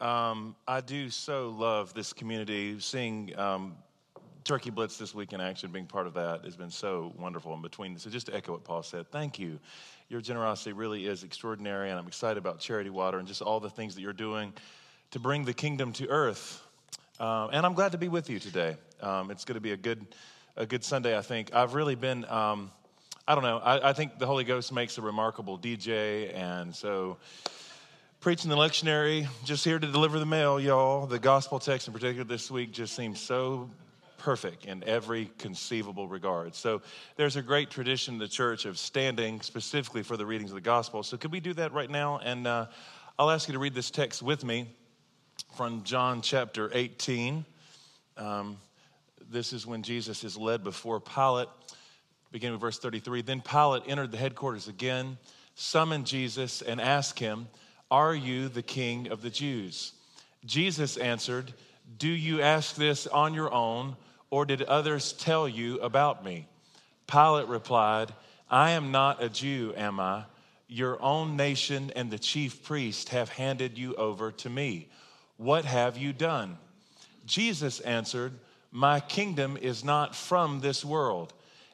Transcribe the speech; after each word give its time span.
Um, 0.00 0.54
I 0.68 0.80
do 0.80 1.10
so 1.10 1.50
love 1.50 1.92
this 1.92 2.12
community. 2.12 2.78
Seeing 2.78 3.36
um, 3.36 3.74
Turkey 4.44 4.70
Blitz 4.70 4.96
this 4.96 5.12
week 5.12 5.32
weekend, 5.32 5.42
actually 5.42 5.70
being 5.70 5.86
part 5.86 6.06
of 6.06 6.14
that, 6.14 6.44
has 6.44 6.54
been 6.54 6.70
so 6.70 7.12
wonderful. 7.18 7.52
In 7.52 7.62
between, 7.62 7.98
so 7.98 8.08
just 8.08 8.26
to 8.26 8.34
echo 8.34 8.52
what 8.52 8.62
Paul 8.62 8.84
said, 8.84 9.10
thank 9.10 9.40
you. 9.40 9.58
Your 10.08 10.20
generosity 10.20 10.72
really 10.72 11.06
is 11.06 11.24
extraordinary, 11.24 11.90
and 11.90 11.98
I'm 11.98 12.06
excited 12.06 12.38
about 12.38 12.60
Charity 12.60 12.90
Water 12.90 13.18
and 13.18 13.26
just 13.26 13.42
all 13.42 13.58
the 13.58 13.70
things 13.70 13.96
that 13.96 14.00
you're 14.00 14.12
doing 14.12 14.52
to 15.10 15.18
bring 15.18 15.44
the 15.44 15.52
kingdom 15.52 15.92
to 15.94 16.08
earth. 16.08 16.62
Uh, 17.18 17.48
and 17.48 17.66
I'm 17.66 17.74
glad 17.74 17.90
to 17.92 17.98
be 17.98 18.08
with 18.08 18.30
you 18.30 18.38
today. 18.38 18.76
Um, 19.00 19.32
it's 19.32 19.44
going 19.44 19.56
to 19.56 19.60
be 19.60 19.72
a 19.72 19.76
good, 19.76 20.06
a 20.56 20.64
good 20.64 20.84
Sunday. 20.84 21.18
I 21.18 21.22
think 21.22 21.52
I've 21.52 21.74
really 21.74 21.96
been. 21.96 22.24
Um, 22.26 22.70
I 23.26 23.34
don't 23.34 23.44
know. 23.44 23.58
I, 23.58 23.90
I 23.90 23.92
think 23.92 24.18
the 24.18 24.26
Holy 24.26 24.44
Ghost 24.44 24.72
makes 24.72 24.96
a 24.96 25.02
remarkable 25.02 25.58
DJ, 25.58 26.32
and 26.34 26.74
so 26.74 27.18
preaching 28.20 28.50
the 28.50 28.56
lectionary, 28.56 29.28
just 29.44 29.64
here 29.64 29.78
to 29.78 29.86
deliver 29.86 30.18
the 30.18 30.26
mail, 30.26 30.58
y'all. 30.58 31.06
The 31.06 31.20
gospel 31.20 31.60
text 31.60 31.86
in 31.86 31.92
particular 31.92 32.24
this 32.24 32.50
week 32.50 32.72
just 32.72 32.96
seems 32.96 33.20
so 33.20 33.70
perfect 34.18 34.64
in 34.64 34.82
every 34.84 35.30
conceivable 35.38 36.08
regard. 36.08 36.56
So 36.56 36.82
there's 37.14 37.36
a 37.36 37.42
great 37.42 37.70
tradition 37.70 38.14
in 38.14 38.18
the 38.18 38.26
church 38.26 38.64
of 38.64 38.76
standing 38.76 39.40
specifically 39.40 40.02
for 40.02 40.16
the 40.16 40.26
readings 40.26 40.50
of 40.50 40.56
the 40.56 40.60
gospel. 40.60 41.04
So 41.04 41.16
could 41.16 41.30
we 41.30 41.38
do 41.38 41.54
that 41.54 41.72
right 41.72 41.88
now? 41.88 42.18
And 42.18 42.48
uh, 42.48 42.66
I'll 43.20 43.30
ask 43.30 43.46
you 43.46 43.52
to 43.52 43.60
read 43.60 43.74
this 43.74 43.88
text 43.88 44.20
with 44.20 44.44
me 44.44 44.68
from 45.56 45.84
John 45.84 46.20
chapter 46.20 46.72
18. 46.74 47.44
Um, 48.16 48.56
this 49.30 49.52
is 49.52 49.64
when 49.64 49.84
Jesus 49.84 50.24
is 50.24 50.36
led 50.36 50.64
before 50.64 50.98
Pilate, 50.98 51.48
beginning 52.32 52.54
with 52.54 52.62
verse 52.62 52.80
33. 52.80 53.22
Then 53.22 53.42
Pilate 53.42 53.84
entered 53.86 54.10
the 54.10 54.18
headquarters 54.18 54.66
again, 54.66 55.18
summoned 55.54 56.04
Jesus, 56.04 56.62
and 56.62 56.80
asked 56.80 57.20
him, 57.20 57.46
are 57.90 58.14
you 58.14 58.48
the 58.48 58.62
king 58.62 59.08
of 59.08 59.22
the 59.22 59.30
Jews? 59.30 59.92
Jesus 60.44 60.96
answered, 60.96 61.52
Do 61.96 62.08
you 62.08 62.40
ask 62.40 62.74
this 62.74 63.06
on 63.06 63.34
your 63.34 63.52
own, 63.52 63.96
or 64.30 64.44
did 64.44 64.62
others 64.62 65.12
tell 65.12 65.48
you 65.48 65.78
about 65.80 66.24
me? 66.24 66.46
Pilate 67.06 67.48
replied, 67.48 68.12
I 68.50 68.70
am 68.72 68.90
not 68.90 69.22
a 69.22 69.28
Jew, 69.28 69.72
am 69.76 70.00
I? 70.00 70.24
Your 70.68 71.00
own 71.02 71.36
nation 71.36 71.90
and 71.96 72.10
the 72.10 72.18
chief 72.18 72.62
priest 72.62 73.08
have 73.08 73.30
handed 73.30 73.78
you 73.78 73.94
over 73.94 74.30
to 74.32 74.50
me. 74.50 74.88
What 75.38 75.64
have 75.64 75.96
you 75.96 76.12
done? 76.12 76.58
Jesus 77.24 77.80
answered, 77.80 78.32
My 78.70 79.00
kingdom 79.00 79.56
is 79.56 79.82
not 79.82 80.14
from 80.14 80.60
this 80.60 80.84
world. 80.84 81.32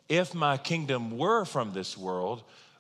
If 0.09 0.35
my 0.35 0.59
kingdom 0.59 1.17
were 1.19 1.45
from 1.45 1.73
this 1.73 1.97
world, 1.97 2.45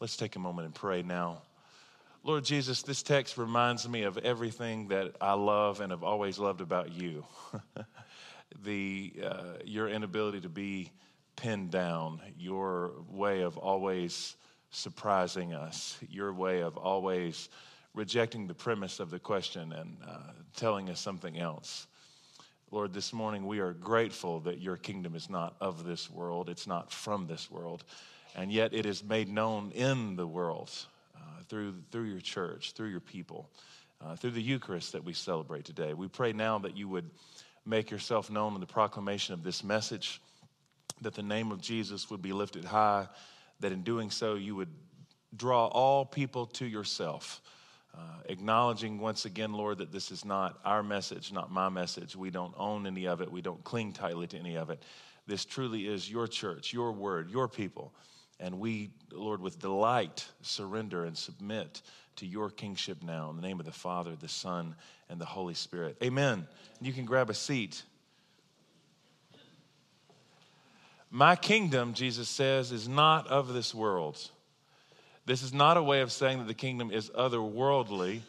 Let's 0.00 0.16
take 0.16 0.34
a 0.36 0.38
moment 0.38 0.64
and 0.64 0.74
pray 0.74 1.02
now. 1.02 1.42
Lord 2.24 2.42
Jesus, 2.42 2.80
this 2.80 3.02
text 3.02 3.36
reminds 3.36 3.86
me 3.86 4.04
of 4.04 4.16
everything 4.16 4.88
that 4.88 5.14
I 5.20 5.34
love 5.34 5.82
and 5.82 5.90
have 5.90 6.02
always 6.02 6.38
loved 6.38 6.62
about 6.62 6.90
you. 6.90 7.26
the, 8.64 9.12
uh, 9.22 9.44
your 9.62 9.90
inability 9.90 10.40
to 10.40 10.48
be 10.48 10.90
pinned 11.36 11.70
down, 11.70 12.22
your 12.38 12.92
way 13.10 13.42
of 13.42 13.58
always 13.58 14.36
surprising 14.70 15.52
us, 15.52 15.98
your 16.08 16.32
way 16.32 16.62
of 16.62 16.78
always 16.78 17.50
rejecting 17.92 18.46
the 18.46 18.54
premise 18.54 19.00
of 19.00 19.10
the 19.10 19.18
question 19.18 19.74
and 19.74 19.98
uh, 20.08 20.32
telling 20.56 20.88
us 20.88 20.98
something 20.98 21.38
else. 21.38 21.86
Lord, 22.70 22.94
this 22.94 23.12
morning 23.12 23.46
we 23.46 23.58
are 23.58 23.74
grateful 23.74 24.40
that 24.40 24.60
your 24.60 24.78
kingdom 24.78 25.14
is 25.14 25.28
not 25.28 25.56
of 25.60 25.84
this 25.84 26.10
world, 26.10 26.48
it's 26.48 26.66
not 26.66 26.90
from 26.90 27.26
this 27.26 27.50
world 27.50 27.84
and 28.36 28.52
yet 28.52 28.72
it 28.72 28.86
is 28.86 29.02
made 29.02 29.28
known 29.28 29.72
in 29.72 30.16
the 30.16 30.26
world 30.26 30.70
uh, 31.16 31.42
through, 31.48 31.74
through 31.90 32.04
your 32.04 32.20
church, 32.20 32.72
through 32.72 32.88
your 32.88 33.00
people, 33.00 33.50
uh, 34.04 34.16
through 34.16 34.30
the 34.30 34.42
Eucharist 34.42 34.92
that 34.92 35.04
we 35.04 35.12
celebrate 35.12 35.64
today. 35.64 35.94
We 35.94 36.08
pray 36.08 36.32
now 36.32 36.58
that 36.58 36.76
you 36.76 36.88
would 36.88 37.10
make 37.66 37.90
yourself 37.90 38.30
known 38.30 38.54
in 38.54 38.60
the 38.60 38.66
proclamation 38.66 39.34
of 39.34 39.42
this 39.42 39.62
message, 39.62 40.20
that 41.02 41.14
the 41.14 41.22
name 41.22 41.52
of 41.52 41.60
Jesus 41.60 42.10
would 42.10 42.22
be 42.22 42.32
lifted 42.32 42.64
high, 42.64 43.08
that 43.60 43.72
in 43.72 43.82
doing 43.82 44.10
so 44.10 44.34
you 44.34 44.54
would 44.56 44.70
draw 45.36 45.66
all 45.66 46.04
people 46.04 46.46
to 46.46 46.66
yourself. 46.66 47.40
Uh, 47.92 48.00
acknowledging 48.26 48.98
once 48.98 49.24
again, 49.24 49.52
Lord, 49.52 49.78
that 49.78 49.90
this 49.90 50.10
is 50.10 50.24
not 50.24 50.58
our 50.64 50.82
message, 50.82 51.32
not 51.32 51.50
my 51.50 51.68
message. 51.68 52.14
We 52.14 52.30
don't 52.30 52.54
own 52.56 52.86
any 52.86 53.06
of 53.06 53.20
it. 53.20 53.30
We 53.30 53.42
don't 53.42 53.62
cling 53.64 53.92
tightly 53.92 54.26
to 54.28 54.38
any 54.38 54.56
of 54.56 54.70
it. 54.70 54.82
This 55.26 55.44
truly 55.44 55.86
is 55.86 56.10
your 56.10 56.26
church, 56.26 56.72
your 56.72 56.92
word, 56.92 57.30
your 57.30 57.48
people. 57.48 57.92
And 58.40 58.58
we, 58.58 58.90
Lord, 59.12 59.40
with 59.40 59.60
delight 59.60 60.26
surrender 60.40 61.04
and 61.04 61.16
submit 61.16 61.82
to 62.16 62.26
your 62.26 62.50
kingship 62.50 63.02
now 63.02 63.30
in 63.30 63.36
the 63.36 63.42
name 63.42 63.60
of 63.60 63.66
the 63.66 63.72
Father, 63.72 64.16
the 64.18 64.28
Son, 64.28 64.74
and 65.10 65.20
the 65.20 65.26
Holy 65.26 65.54
Spirit. 65.54 65.96
Amen. 66.02 66.46
You 66.80 66.92
can 66.92 67.04
grab 67.04 67.28
a 67.28 67.34
seat. 67.34 67.82
My 71.10 71.36
kingdom, 71.36 71.92
Jesus 71.92 72.28
says, 72.28 72.72
is 72.72 72.88
not 72.88 73.26
of 73.26 73.52
this 73.52 73.74
world. 73.74 74.18
This 75.26 75.42
is 75.42 75.52
not 75.52 75.76
a 75.76 75.82
way 75.82 76.00
of 76.00 76.10
saying 76.10 76.38
that 76.38 76.46
the 76.46 76.54
kingdom 76.54 76.90
is 76.90 77.10
otherworldly. 77.10 78.20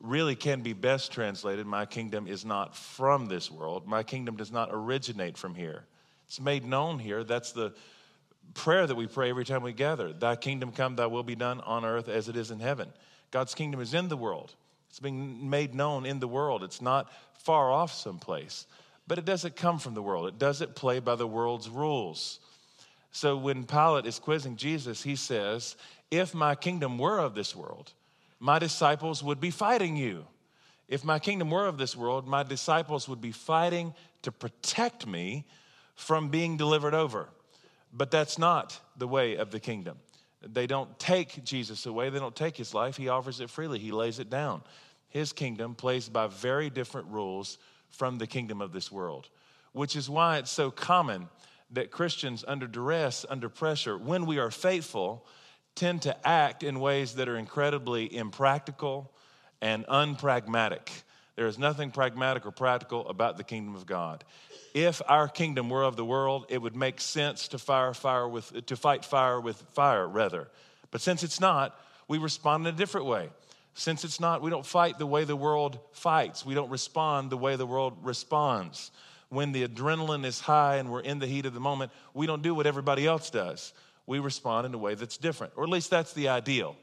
Really 0.00 0.34
can 0.34 0.62
be 0.62 0.72
best 0.72 1.12
translated 1.12 1.66
My 1.66 1.86
kingdom 1.86 2.26
is 2.26 2.44
not 2.44 2.74
from 2.74 3.26
this 3.26 3.50
world. 3.50 3.86
My 3.86 4.02
kingdom 4.02 4.36
does 4.36 4.50
not 4.50 4.70
originate 4.72 5.38
from 5.38 5.54
here. 5.54 5.84
It's 6.26 6.40
made 6.40 6.64
known 6.64 6.98
here. 6.98 7.22
That's 7.22 7.52
the 7.52 7.74
prayer 8.54 8.86
that 8.86 8.94
we 8.94 9.06
pray 9.06 9.30
every 9.30 9.44
time 9.44 9.62
we 9.62 9.72
gather 9.72 10.12
Thy 10.12 10.36
kingdom 10.36 10.72
come, 10.72 10.96
thy 10.96 11.06
will 11.06 11.22
be 11.22 11.34
done 11.34 11.60
on 11.60 11.84
earth 11.84 12.08
as 12.08 12.28
it 12.28 12.36
is 12.36 12.50
in 12.50 12.60
heaven. 12.60 12.92
God's 13.30 13.54
kingdom 13.54 13.80
is 13.80 13.94
in 13.94 14.08
the 14.08 14.16
world, 14.16 14.54
it's 14.88 15.00
being 15.00 15.48
made 15.48 15.74
known 15.74 16.04
in 16.04 16.20
the 16.20 16.28
world. 16.28 16.62
It's 16.62 16.82
not 16.82 17.10
far 17.38 17.72
off 17.72 17.92
someplace, 17.92 18.66
but 19.06 19.18
it 19.18 19.24
doesn't 19.24 19.56
come 19.56 19.78
from 19.78 19.94
the 19.94 20.02
world, 20.02 20.28
it 20.28 20.38
doesn't 20.38 20.74
play 20.74 21.00
by 21.00 21.14
the 21.14 21.26
world's 21.26 21.68
rules. 21.68 22.40
So 23.10 23.36
when 23.36 23.64
Pilate 23.64 24.06
is 24.06 24.18
quizzing 24.18 24.56
Jesus, 24.56 25.02
he 25.02 25.16
says, 25.16 25.76
If 26.10 26.34
my 26.34 26.54
kingdom 26.54 26.98
were 26.98 27.18
of 27.18 27.34
this 27.34 27.54
world, 27.54 27.92
my 28.40 28.58
disciples 28.58 29.22
would 29.22 29.40
be 29.40 29.50
fighting 29.50 29.96
you. 29.96 30.26
If 30.88 31.04
my 31.04 31.18
kingdom 31.18 31.50
were 31.50 31.66
of 31.66 31.78
this 31.78 31.96
world, 31.96 32.26
my 32.26 32.42
disciples 32.42 33.08
would 33.08 33.20
be 33.20 33.32
fighting 33.32 33.94
to 34.22 34.32
protect 34.32 35.06
me 35.06 35.46
from 35.94 36.28
being 36.28 36.56
delivered 36.56 36.94
over. 36.94 37.28
But 37.92 38.10
that's 38.10 38.38
not 38.38 38.78
the 38.96 39.08
way 39.08 39.36
of 39.36 39.50
the 39.50 39.60
kingdom. 39.60 39.98
They 40.40 40.66
don't 40.66 40.98
take 40.98 41.44
Jesus 41.44 41.86
away, 41.86 42.10
they 42.10 42.18
don't 42.18 42.34
take 42.34 42.56
his 42.56 42.74
life. 42.74 42.96
He 42.96 43.08
offers 43.08 43.40
it 43.40 43.50
freely, 43.50 43.78
he 43.78 43.92
lays 43.92 44.18
it 44.18 44.30
down. 44.30 44.62
His 45.08 45.32
kingdom 45.32 45.74
plays 45.74 46.08
by 46.08 46.26
very 46.26 46.70
different 46.70 47.08
rules 47.08 47.58
from 47.90 48.18
the 48.18 48.26
kingdom 48.26 48.60
of 48.60 48.72
this 48.72 48.90
world, 48.90 49.28
which 49.72 49.94
is 49.94 50.08
why 50.08 50.38
it's 50.38 50.50
so 50.50 50.70
common 50.70 51.28
that 51.70 51.90
Christians, 51.90 52.44
under 52.46 52.66
duress, 52.66 53.24
under 53.28 53.48
pressure, 53.48 53.96
when 53.96 54.26
we 54.26 54.38
are 54.38 54.50
faithful, 54.50 55.26
tend 55.74 56.02
to 56.02 56.26
act 56.26 56.62
in 56.62 56.80
ways 56.80 57.14
that 57.14 57.28
are 57.28 57.36
incredibly 57.36 58.14
impractical 58.14 59.12
and 59.60 59.86
unpragmatic. 59.86 60.90
There 61.36 61.46
is 61.46 61.58
nothing 61.58 61.90
pragmatic 61.90 62.44
or 62.46 62.50
practical 62.50 63.08
about 63.08 63.36
the 63.36 63.44
kingdom 63.44 63.74
of 63.74 63.86
God 63.86 64.24
if 64.74 65.02
our 65.06 65.28
kingdom 65.28 65.68
were 65.68 65.82
of 65.82 65.96
the 65.96 66.04
world, 66.04 66.46
it 66.48 66.60
would 66.60 66.76
make 66.76 67.00
sense 67.00 67.48
to 67.48 67.58
fire 67.58 67.92
fire 67.92 68.28
with 68.28 68.66
to 68.66 68.76
fight 68.76 69.04
fire 69.04 69.40
with 69.40 69.62
fire 69.72 70.08
rather. 70.08 70.48
But 70.90 71.00
since 71.00 71.22
it's 71.22 71.40
not, 71.40 71.78
we 72.08 72.18
respond 72.18 72.66
in 72.66 72.74
a 72.74 72.76
different 72.76 73.06
way. 73.06 73.28
Since 73.74 74.04
it's 74.04 74.20
not, 74.20 74.42
we 74.42 74.50
don't 74.50 74.66
fight 74.66 74.98
the 74.98 75.06
way 75.06 75.24
the 75.24 75.36
world 75.36 75.78
fights. 75.92 76.44
We 76.44 76.54
don't 76.54 76.70
respond 76.70 77.30
the 77.30 77.38
way 77.38 77.56
the 77.56 77.66
world 77.66 77.96
responds. 78.02 78.90
When 79.30 79.52
the 79.52 79.66
adrenaline 79.66 80.26
is 80.26 80.40
high 80.40 80.76
and 80.76 80.90
we're 80.90 81.00
in 81.00 81.18
the 81.18 81.26
heat 81.26 81.46
of 81.46 81.54
the 81.54 81.60
moment, 81.60 81.90
we 82.12 82.26
don't 82.26 82.42
do 82.42 82.54
what 82.54 82.66
everybody 82.66 83.06
else 83.06 83.30
does. 83.30 83.72
We 84.06 84.18
respond 84.18 84.66
in 84.66 84.74
a 84.74 84.78
way 84.78 84.94
that's 84.94 85.16
different, 85.16 85.54
or 85.56 85.64
at 85.64 85.70
least 85.70 85.88
that's 85.88 86.12
the 86.12 86.28
ideal. 86.28 86.76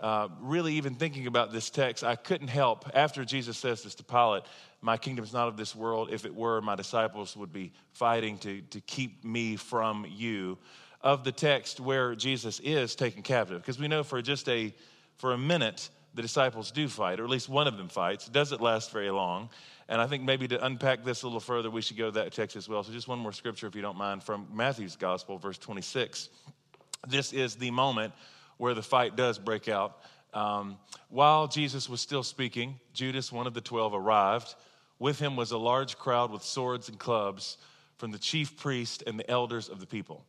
Uh, 0.00 0.28
really, 0.40 0.74
even 0.74 0.94
thinking 0.94 1.26
about 1.26 1.52
this 1.52 1.68
text, 1.68 2.02
I 2.02 2.16
couldn't 2.16 2.48
help, 2.48 2.90
after 2.94 3.22
Jesus 3.24 3.58
says 3.58 3.82
this 3.82 3.94
to 3.96 4.02
Pilate, 4.02 4.44
my 4.80 4.96
kingdom 4.96 5.24
is 5.24 5.32
not 5.34 5.48
of 5.48 5.58
this 5.58 5.76
world. 5.76 6.08
If 6.10 6.24
it 6.24 6.34
were, 6.34 6.62
my 6.62 6.74
disciples 6.74 7.36
would 7.36 7.52
be 7.52 7.72
fighting 7.92 8.38
to, 8.38 8.62
to 8.62 8.80
keep 8.80 9.24
me 9.24 9.56
from 9.56 10.06
you. 10.08 10.56
Of 11.02 11.24
the 11.24 11.32
text 11.32 11.80
where 11.80 12.14
Jesus 12.14 12.60
is 12.60 12.94
taken 12.94 13.22
captive, 13.22 13.62
because 13.62 13.78
we 13.78 13.88
know 13.88 14.02
for 14.02 14.20
just 14.20 14.46
a 14.50 14.74
for 15.16 15.32
a 15.32 15.38
minute 15.38 15.88
the 16.14 16.22
disciples 16.22 16.70
do 16.70 16.88
fight, 16.88 17.20
or 17.20 17.24
at 17.24 17.30
least 17.30 17.48
one 17.48 17.66
of 17.66 17.76
them 17.76 17.88
fights. 17.88 18.26
It 18.26 18.32
doesn't 18.32 18.60
last 18.60 18.90
very 18.90 19.10
long. 19.10 19.48
And 19.88 20.00
I 20.00 20.06
think 20.06 20.22
maybe 20.22 20.46
to 20.48 20.64
unpack 20.64 21.04
this 21.04 21.22
a 21.22 21.26
little 21.26 21.40
further, 21.40 21.70
we 21.70 21.82
should 21.82 21.96
go 21.96 22.06
to 22.06 22.10
that 22.12 22.32
text 22.32 22.56
as 22.56 22.68
well. 22.68 22.82
So, 22.82 22.92
just 22.92 23.08
one 23.08 23.18
more 23.18 23.32
scripture, 23.32 23.66
if 23.66 23.74
you 23.74 23.82
don't 23.82 23.96
mind, 23.96 24.22
from 24.22 24.46
Matthew's 24.52 24.96
Gospel, 24.96 25.38
verse 25.38 25.58
26. 25.58 26.28
This 27.08 27.32
is 27.32 27.56
the 27.56 27.70
moment 27.70 28.12
where 28.60 28.74
the 28.74 28.82
fight 28.82 29.16
does 29.16 29.38
break 29.38 29.68
out. 29.68 30.02
Um, 30.34 30.76
while 31.08 31.48
Jesus 31.48 31.88
was 31.88 32.02
still 32.02 32.22
speaking, 32.22 32.78
Judas, 32.92 33.32
one 33.32 33.46
of 33.46 33.54
the 33.54 33.62
twelve, 33.62 33.94
arrived. 33.94 34.54
With 34.98 35.18
him 35.18 35.34
was 35.34 35.50
a 35.50 35.56
large 35.56 35.96
crowd 35.96 36.30
with 36.30 36.42
swords 36.42 36.90
and 36.90 36.98
clubs 36.98 37.56
from 37.96 38.10
the 38.10 38.18
chief 38.18 38.58
priest 38.58 39.02
and 39.06 39.18
the 39.18 39.28
elders 39.30 39.70
of 39.70 39.80
the 39.80 39.86
people. 39.86 40.26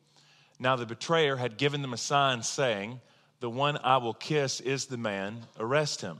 Now 0.58 0.76
the 0.76 0.86
betrayer 0.86 1.36
had 1.36 1.58
given 1.58 1.82
them 1.82 1.92
a 1.92 1.98
sign 1.98 2.42
saying, 2.42 3.02
The 3.40 3.50
one 3.50 3.76
I 3.84 3.98
will 3.98 4.14
kiss 4.14 4.60
is 4.60 4.86
the 4.86 4.96
man, 4.96 5.42
arrest 5.58 6.00
him. 6.00 6.18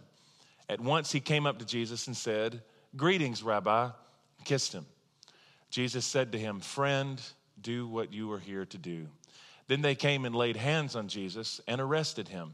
At 0.68 0.80
once 0.80 1.12
he 1.12 1.20
came 1.20 1.46
up 1.46 1.60
to 1.60 1.64
Jesus 1.64 2.08
and 2.08 2.16
said, 2.16 2.60
Greetings, 2.94 3.42
Rabbi, 3.42 3.88
kissed 4.44 4.74
him. 4.74 4.84
Jesus 5.70 6.04
said 6.04 6.32
to 6.32 6.38
him, 6.38 6.60
Friend, 6.60 7.18
do 7.62 7.88
what 7.88 8.12
you 8.12 8.30
are 8.32 8.38
here 8.38 8.66
to 8.66 8.76
do. 8.76 9.06
Then 9.72 9.80
they 9.80 9.94
came 9.94 10.26
and 10.26 10.34
laid 10.34 10.56
hands 10.56 10.94
on 10.94 11.08
Jesus 11.08 11.58
and 11.66 11.80
arrested 11.80 12.28
him. 12.28 12.52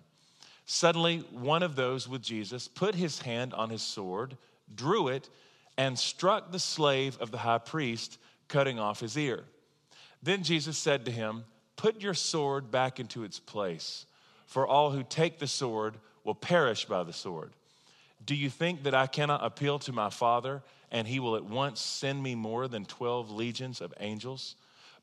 Suddenly, 0.66 1.24
one 1.32 1.64
of 1.64 1.74
those 1.74 2.08
with 2.08 2.22
Jesus 2.22 2.68
put 2.68 2.94
his 2.94 3.22
hand 3.22 3.52
on 3.52 3.70
his 3.70 3.82
sword, 3.82 4.36
drew 4.72 5.08
it, 5.08 5.28
and 5.76 5.98
struck 5.98 6.52
the 6.52 6.60
slave 6.60 7.18
of 7.20 7.32
the 7.32 7.38
high 7.38 7.58
priest, 7.58 8.18
cutting 8.46 8.78
off 8.78 9.00
his 9.00 9.18
ear. 9.18 9.42
Then 10.22 10.44
Jesus 10.44 10.78
said 10.78 11.06
to 11.06 11.10
him, 11.10 11.44
Put 11.74 12.02
your 12.02 12.14
sword 12.14 12.70
back 12.70 13.00
into 13.00 13.24
its 13.24 13.40
place, 13.40 14.06
for 14.46 14.64
all 14.64 14.92
who 14.92 15.02
take 15.02 15.40
the 15.40 15.48
sword 15.48 15.96
will 16.22 16.36
perish 16.36 16.84
by 16.84 17.02
the 17.02 17.12
sword. 17.12 17.50
Do 18.24 18.36
you 18.36 18.48
think 18.48 18.84
that 18.84 18.94
I 18.94 19.08
cannot 19.08 19.44
appeal 19.44 19.80
to 19.80 19.92
my 19.92 20.10
Father, 20.10 20.62
and 20.92 21.08
he 21.08 21.18
will 21.18 21.34
at 21.34 21.44
once 21.44 21.80
send 21.80 22.22
me 22.22 22.36
more 22.36 22.68
than 22.68 22.84
12 22.84 23.32
legions 23.32 23.80
of 23.80 23.92
angels? 23.98 24.54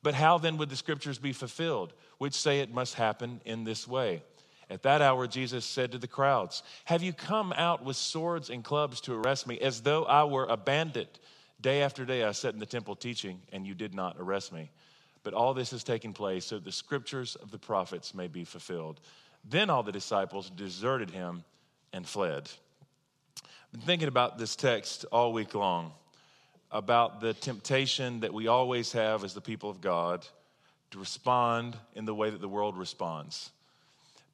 But 0.01 0.13
how 0.13 0.37
then 0.37 0.57
would 0.57 0.69
the 0.69 0.75
scriptures 0.75 1.17
be 1.17 1.33
fulfilled, 1.33 1.91
which 2.17 2.33
say 2.33 2.59
it 2.59 2.73
must 2.73 2.95
happen 2.95 3.41
in 3.45 3.63
this 3.63 3.87
way? 3.87 4.23
At 4.69 4.83
that 4.83 5.01
hour, 5.01 5.27
Jesus 5.27 5.63
said 5.63 5.91
to 5.91 5.97
the 5.97 6.07
crowds, 6.07 6.63
Have 6.85 7.03
you 7.03 7.13
come 7.13 7.53
out 7.53 7.83
with 7.83 7.97
swords 7.97 8.49
and 8.49 8.63
clubs 8.63 8.99
to 9.01 9.13
arrest 9.13 9.45
me, 9.45 9.59
as 9.59 9.81
though 9.81 10.05
I 10.05 10.23
were 10.23 10.45
a 10.45 10.57
bandit? 10.57 11.19
Day 11.61 11.81
after 11.81 12.03
day 12.03 12.23
I 12.23 12.31
sat 12.31 12.53
in 12.53 12.59
the 12.59 12.65
temple 12.65 12.95
teaching, 12.95 13.41
and 13.51 13.65
you 13.65 13.75
did 13.75 13.93
not 13.93 14.17
arrest 14.19 14.51
me. 14.51 14.71
But 15.23 15.33
all 15.33 15.53
this 15.53 15.71
has 15.71 15.83
taken 15.83 16.13
place 16.13 16.45
so 16.45 16.59
the 16.59 16.71
scriptures 16.71 17.35
of 17.35 17.51
the 17.51 17.59
prophets 17.59 18.13
may 18.13 18.27
be 18.27 18.43
fulfilled. 18.43 18.99
Then 19.43 19.69
all 19.69 19.83
the 19.83 19.91
disciples 19.91 20.49
deserted 20.49 21.11
him 21.11 21.43
and 21.93 22.07
fled. 22.07 22.49
I've 23.43 23.71
been 23.71 23.81
thinking 23.81 24.07
about 24.07 24.37
this 24.37 24.55
text 24.55 25.05
all 25.11 25.31
week 25.31 25.53
long 25.53 25.91
about 26.71 27.21
the 27.21 27.33
temptation 27.33 28.19
that 28.19 28.33
we 28.33 28.47
always 28.47 28.91
have 28.91 29.23
as 29.23 29.33
the 29.33 29.41
people 29.41 29.69
of 29.69 29.81
God 29.81 30.27
to 30.91 30.99
respond 30.99 31.77
in 31.93 32.05
the 32.05 32.15
way 32.15 32.29
that 32.29 32.41
the 32.41 32.49
world 32.49 32.77
responds. 32.77 33.51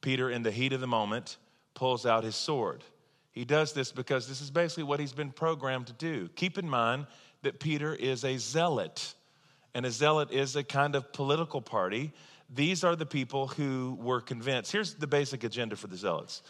Peter, 0.00 0.30
in 0.30 0.42
the 0.42 0.50
heat 0.50 0.72
of 0.72 0.80
the 0.80 0.86
moment, 0.86 1.36
pulls 1.74 2.04
out 2.06 2.24
his 2.24 2.36
sword. 2.36 2.84
He 3.30 3.44
does 3.44 3.72
this 3.72 3.92
because 3.92 4.28
this 4.28 4.40
is 4.40 4.50
basically 4.50 4.84
what 4.84 5.00
he's 5.00 5.12
been 5.12 5.30
programmed 5.30 5.86
to 5.86 5.92
do. 5.94 6.28
Keep 6.36 6.58
in 6.58 6.68
mind 6.68 7.06
that 7.42 7.60
Peter 7.60 7.94
is 7.94 8.24
a 8.24 8.36
zealot, 8.36 9.14
and 9.74 9.86
a 9.86 9.90
zealot 9.90 10.30
is 10.30 10.54
a 10.54 10.62
kind 10.62 10.94
of 10.94 11.12
political 11.12 11.62
party. 11.62 12.12
These 12.54 12.84
are 12.84 12.94
the 12.94 13.06
people 13.06 13.48
who 13.48 13.96
were 14.00 14.20
convinced. 14.20 14.70
Here's 14.70 14.94
the 14.94 15.06
basic 15.06 15.44
agenda 15.44 15.76
for 15.76 15.86
the 15.86 15.96
zealots 15.96 16.42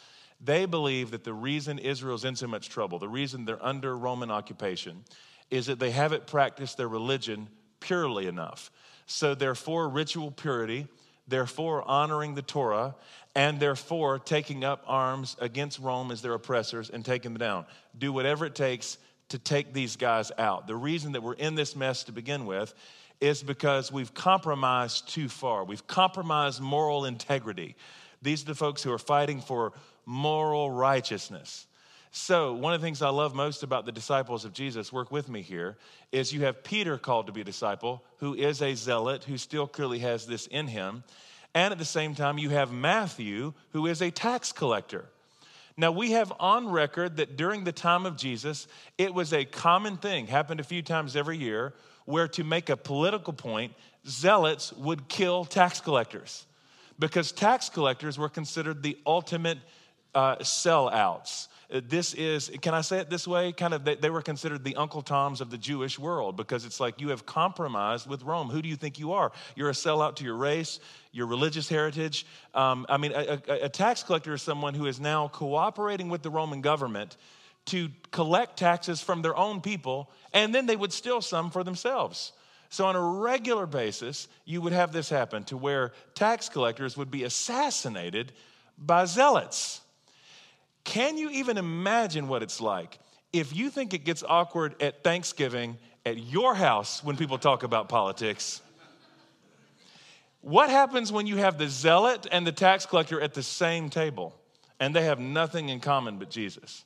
they 0.45 0.67
believe 0.67 1.13
that 1.13 1.23
the 1.23 1.33
reason 1.33 1.79
Israel's 1.79 2.25
in 2.25 2.35
so 2.35 2.49
much 2.49 2.69
trouble, 2.69 2.99
the 2.99 3.09
reason 3.09 3.45
they're 3.45 3.65
under 3.65 3.97
Roman 3.97 4.31
occupation, 4.31 5.05
is 5.51 5.67
that 5.67 5.79
they 5.79 5.93
haven't 5.93 6.27
practiced 6.27 6.77
their 6.77 6.89
religion 6.89 7.49
purely 7.79 8.27
enough. 8.27 8.71
So, 9.13 9.35
therefore, 9.35 9.91
ritual 9.91 10.31
purity, 10.31 10.87
therefore, 11.29 11.87
honoring 11.87 12.35
the 12.35 12.41
Torah, 12.41 12.95
and 13.35 13.61
therefore 13.61 14.19
taking 14.19 14.65
up 14.65 14.83
arms 14.87 15.37
against 15.39 15.79
Rome 15.81 16.11
as 16.11 16.23
their 16.23 16.33
oppressors 16.33 16.89
and 16.89 17.05
taking 17.05 17.35
them 17.35 17.39
down. 17.39 17.67
Do 17.97 18.11
whatever 18.11 18.47
it 18.47 18.55
takes 18.55 18.97
to 19.29 19.39
take 19.39 19.75
these 19.75 19.97
guys 19.97 20.33
out. 20.39 20.67
The 20.67 20.77
reason 20.77 21.13
that 21.13 21.23
we're 21.23 21.35
in 21.35 21.55
this 21.55 21.77
mess 21.77 22.05
to 22.05 22.13
begin 22.13 22.47
with 22.47 22.73
is 23.21 23.43
because 23.43 23.93
we've 23.93 24.15
compromised 24.15 25.11
too 25.11 25.29
far. 25.29 25.63
We've 25.65 25.87
compromised 25.87 26.63
moral 26.63 27.05
integrity. 27.05 27.77
These 28.23 28.45
are 28.45 28.47
the 28.47 28.55
folks 28.55 28.83
who 28.83 28.93
are 28.93 28.99
fighting 28.99 29.43
for 29.43 29.75
moral 30.07 30.71
righteousness. 30.71 31.67
So, 32.15 32.53
one 32.53 32.75
of 32.75 32.81
the 32.81 32.85
things 32.85 33.01
I 33.01 33.09
love 33.09 33.35
most 33.35 33.63
about 33.63 33.87
the 33.87 33.91
disciples 33.91 34.45
of 34.45 34.53
Jesus, 34.53 34.93
work 34.93 35.11
with 35.11 35.31
me 35.31 35.41
here, 35.41 35.79
is 36.13 36.31
you 36.31 36.43
have 36.43 36.63
Peter 36.63 36.99
called 36.99 37.27
to 37.27 37.33
be 37.33 37.41
a 37.41 37.45
disciple, 37.45 38.05
who 38.19 38.35
is 38.35 38.61
a 38.61 38.75
zealot, 38.75 39.25
who 39.25 39.39
still 39.39 39.67
clearly 39.67 39.99
has 40.01 40.27
this 40.27 40.47
in 40.47 40.67
him. 40.67 41.05
And 41.55 41.73
at 41.73 41.79
the 41.79 41.87
same 41.87 42.15
time, 42.15 42.37
you 42.37 42.51
have 42.51 42.71
Matthew, 42.71 43.55
who 43.71 43.87
is 43.87 44.03
a 44.03 44.11
tax 44.11 44.53
collector. 44.53 45.07
Now, 45.79 45.91
we 45.91 46.11
have 46.11 46.31
on 46.39 46.69
record 46.69 47.17
that 47.17 47.39
during 47.39 47.65
the 47.65 47.73
time 47.73 48.05
of 48.05 48.19
Jesus, 48.19 48.69
it 48.99 49.15
was 49.15 49.33
a 49.33 49.47
common 49.47 49.97
thing, 49.97 50.27
happened 50.27 50.61
a 50.61 50.65
few 50.65 50.83
times 50.83 51.17
every 51.17 51.39
year, 51.39 51.73
where 52.05 52.29
to 52.29 52.45
make 52.45 52.69
a 52.69 52.77
political 52.77 53.33
point, 53.33 53.73
zealots 54.07 54.71
would 54.75 55.09
kill 55.09 55.47
tax 55.47 55.81
collectors 55.81 56.45
because 56.99 57.33
tax 57.33 57.71
collectors 57.71 58.19
were 58.19 58.29
considered 58.29 58.83
the 58.83 58.99
ultimate 59.07 59.59
uh, 60.15 60.37
sellouts. 60.37 61.49
Uh, 61.73 61.81
this 61.89 62.13
is, 62.15 62.51
can 62.61 62.75
I 62.75 62.83
say 62.83 62.99
it 62.99 63.09
this 63.09 63.27
way? 63.27 63.53
Kind 63.53 63.73
of, 63.73 63.85
they, 63.85 63.95
they, 63.95 64.11
were 64.11 64.21
considered 64.21 64.63
the 64.63 64.77
Uncle 64.77 65.01
Toms 65.01 65.41
of 65.41 65.51
the 65.51 65.57
Jewish 65.57 65.99
world 65.99 66.37
because 66.37 66.67
it's 66.67 66.81
like 66.81 67.01
you 67.01 67.09
have 67.09 67.25
compromised 67.25 68.07
with 68.07 68.23
Rome. 68.23 68.49
Who 68.49 68.61
do 68.61 68.69
you 68.69 68.77
think 68.77 68.99
you 68.99 69.13
are? 69.13 69.33
You're 69.57 69.71
a 69.71 69.75
sellout 69.75 70.17
to 70.17 70.25
your 70.25 70.37
race, 70.37 70.81
your 71.13 71.27
religious 71.27 71.69
heritage. 71.69 72.27
Um, 72.55 72.85
I 72.89 72.99
mean, 72.99 73.13
a, 73.13 73.41
a, 73.49 73.65
a 73.65 73.69
tax 73.69 74.03
collector 74.03 74.35
is 74.35 74.43
someone 74.43 74.75
who 74.75 74.87
is 74.87 75.01
now 75.01 75.29
cooperating 75.29 76.11
with 76.11 76.23
the 76.23 76.31
Roman 76.31 76.61
government 76.61 77.17
to 77.67 77.89
collect 78.11 78.59
taxes 78.59 79.01
from 79.01 79.23
their 79.23 79.37
own 79.37 79.61
people, 79.61 80.11
and 80.33 80.55
then 80.55 80.67
they 80.67 80.77
would 80.77 80.93
steal 80.93 81.21
some 81.21 81.51
for 81.51 81.63
themselves. 81.63 82.33
So, 82.71 82.87
on 82.87 82.97
a 82.97 83.01
regular 83.01 83.67
basis, 83.67 84.29
you 84.45 84.63
would 84.63 84.73
have 84.73 84.93
this 84.93 85.11
happen 85.11 85.45
to 85.45 85.59
where 85.59 85.93
tax 86.15 86.49
collectors 86.49 86.97
would 86.97 87.11
be 87.11 87.25
assassinated 87.25 88.33
by 88.79 89.05
zealots. 89.05 89.82
Can 90.93 91.17
you 91.17 91.31
even 91.31 91.57
imagine 91.57 92.29
what 92.29 92.43
it's 92.43 92.61
like 92.61 92.99
if 93.33 93.57
you 93.57 93.71
think 93.71 93.95
it 93.95 94.05
gets 94.05 94.23
awkward 94.23 94.75
at 94.83 95.03
Thanksgiving 95.03 95.79
at 96.05 96.19
your 96.19 96.55
house 96.55 97.03
when 97.03 97.17
people 97.17 97.39
talk 97.39 97.63
about 97.63 97.89
politics? 97.89 98.61
What 100.43 100.69
happens 100.69 101.11
when 101.11 101.27
you 101.27 101.39
have 101.39 101.57
the 101.57 101.67
zealot 101.67 102.27
and 102.31 102.47
the 102.47 102.53
tax 102.53 102.85
collector 102.85 103.23
at 103.23 103.33
the 103.33 103.43
same 103.43 103.89
table 103.89 104.35
and 104.79 104.95
they 104.95 105.05
have 105.05 105.19
nothing 105.19 105.71
in 105.71 105.81
common 105.81 106.19
but 106.19 106.29
Jesus? 106.29 106.85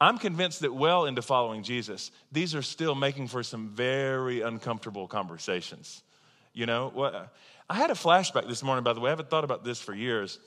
I'm 0.00 0.18
convinced 0.18 0.60
that 0.60 0.72
well 0.72 1.06
into 1.06 1.20
following 1.20 1.64
Jesus, 1.64 2.12
these 2.30 2.54
are 2.54 2.62
still 2.62 2.94
making 2.94 3.26
for 3.26 3.42
some 3.42 3.70
very 3.70 4.42
uncomfortable 4.42 5.08
conversations. 5.08 6.04
You 6.52 6.66
know? 6.66 7.28
I 7.68 7.74
had 7.74 7.90
a 7.90 7.94
flashback 7.94 8.46
this 8.46 8.62
morning, 8.62 8.84
by 8.84 8.92
the 8.92 9.00
way. 9.00 9.08
I 9.08 9.10
haven't 9.10 9.28
thought 9.28 9.42
about 9.42 9.64
this 9.64 9.80
for 9.80 9.92
years 9.92 10.38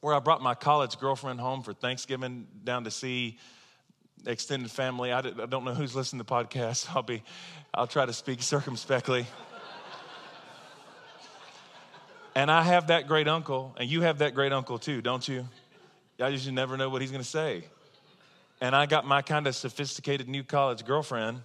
where 0.00 0.14
I 0.14 0.18
brought 0.18 0.40
my 0.40 0.54
college 0.54 0.98
girlfriend 0.98 1.40
home 1.40 1.62
for 1.62 1.72
Thanksgiving 1.72 2.46
down 2.64 2.84
to 2.84 2.90
see 2.90 3.38
extended 4.26 4.70
family. 4.70 5.12
I 5.12 5.20
don't 5.20 5.64
know 5.64 5.74
who's 5.74 5.94
listening 5.94 6.20
to 6.20 6.26
the 6.26 6.32
podcast. 6.32 6.88
I'll 6.94 7.02
be, 7.02 7.22
I'll 7.74 7.86
try 7.86 8.06
to 8.06 8.12
speak 8.12 8.42
circumspectly. 8.42 9.26
and 12.34 12.50
I 12.50 12.62
have 12.62 12.88
that 12.88 13.08
great 13.08 13.28
uncle, 13.28 13.74
and 13.78 13.88
you 13.88 14.02
have 14.02 14.18
that 14.18 14.34
great 14.34 14.52
uncle 14.52 14.78
too, 14.78 15.02
don't 15.02 15.26
you? 15.26 15.46
I 16.18 16.30
just 16.30 16.50
never 16.50 16.76
know 16.76 16.88
what 16.88 17.00
he's 17.00 17.10
going 17.10 17.22
to 17.22 17.28
say. 17.28 17.64
And 18.60 18.76
I 18.76 18.84
got 18.86 19.06
my 19.06 19.22
kind 19.22 19.46
of 19.46 19.54
sophisticated 19.54 20.28
new 20.28 20.44
college 20.44 20.84
girlfriend, 20.84 21.40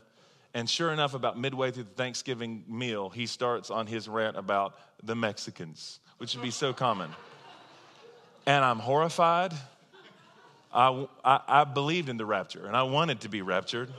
and 0.54 0.70
sure 0.70 0.92
enough, 0.92 1.14
about 1.14 1.38
midway 1.38 1.72
through 1.72 1.84
the 1.84 1.90
Thanksgiving 1.90 2.64
meal, 2.68 3.10
he 3.10 3.26
starts 3.26 3.70
on 3.70 3.88
his 3.88 4.08
rant 4.08 4.38
about 4.38 4.76
the 5.04 5.16
Mexicans, 5.16 6.00
which 6.18 6.36
would 6.36 6.44
be 6.44 6.52
so 6.52 6.72
common 6.74 7.10
and 8.46 8.64
I'm 8.64 8.80
horrified. 8.80 9.54
I, 10.74 11.08
I, 11.24 11.40
I, 11.48 11.64
believed 11.64 12.10
in 12.10 12.18
the 12.18 12.26
rapture 12.26 12.66
and 12.66 12.76
I 12.76 12.84
wanted 12.84 13.22
to 13.22 13.30
be 13.30 13.42
raptured. 13.42 13.90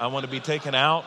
I 0.00 0.06
want 0.06 0.24
to 0.24 0.30
be 0.30 0.40
taken 0.40 0.74
out. 0.74 1.04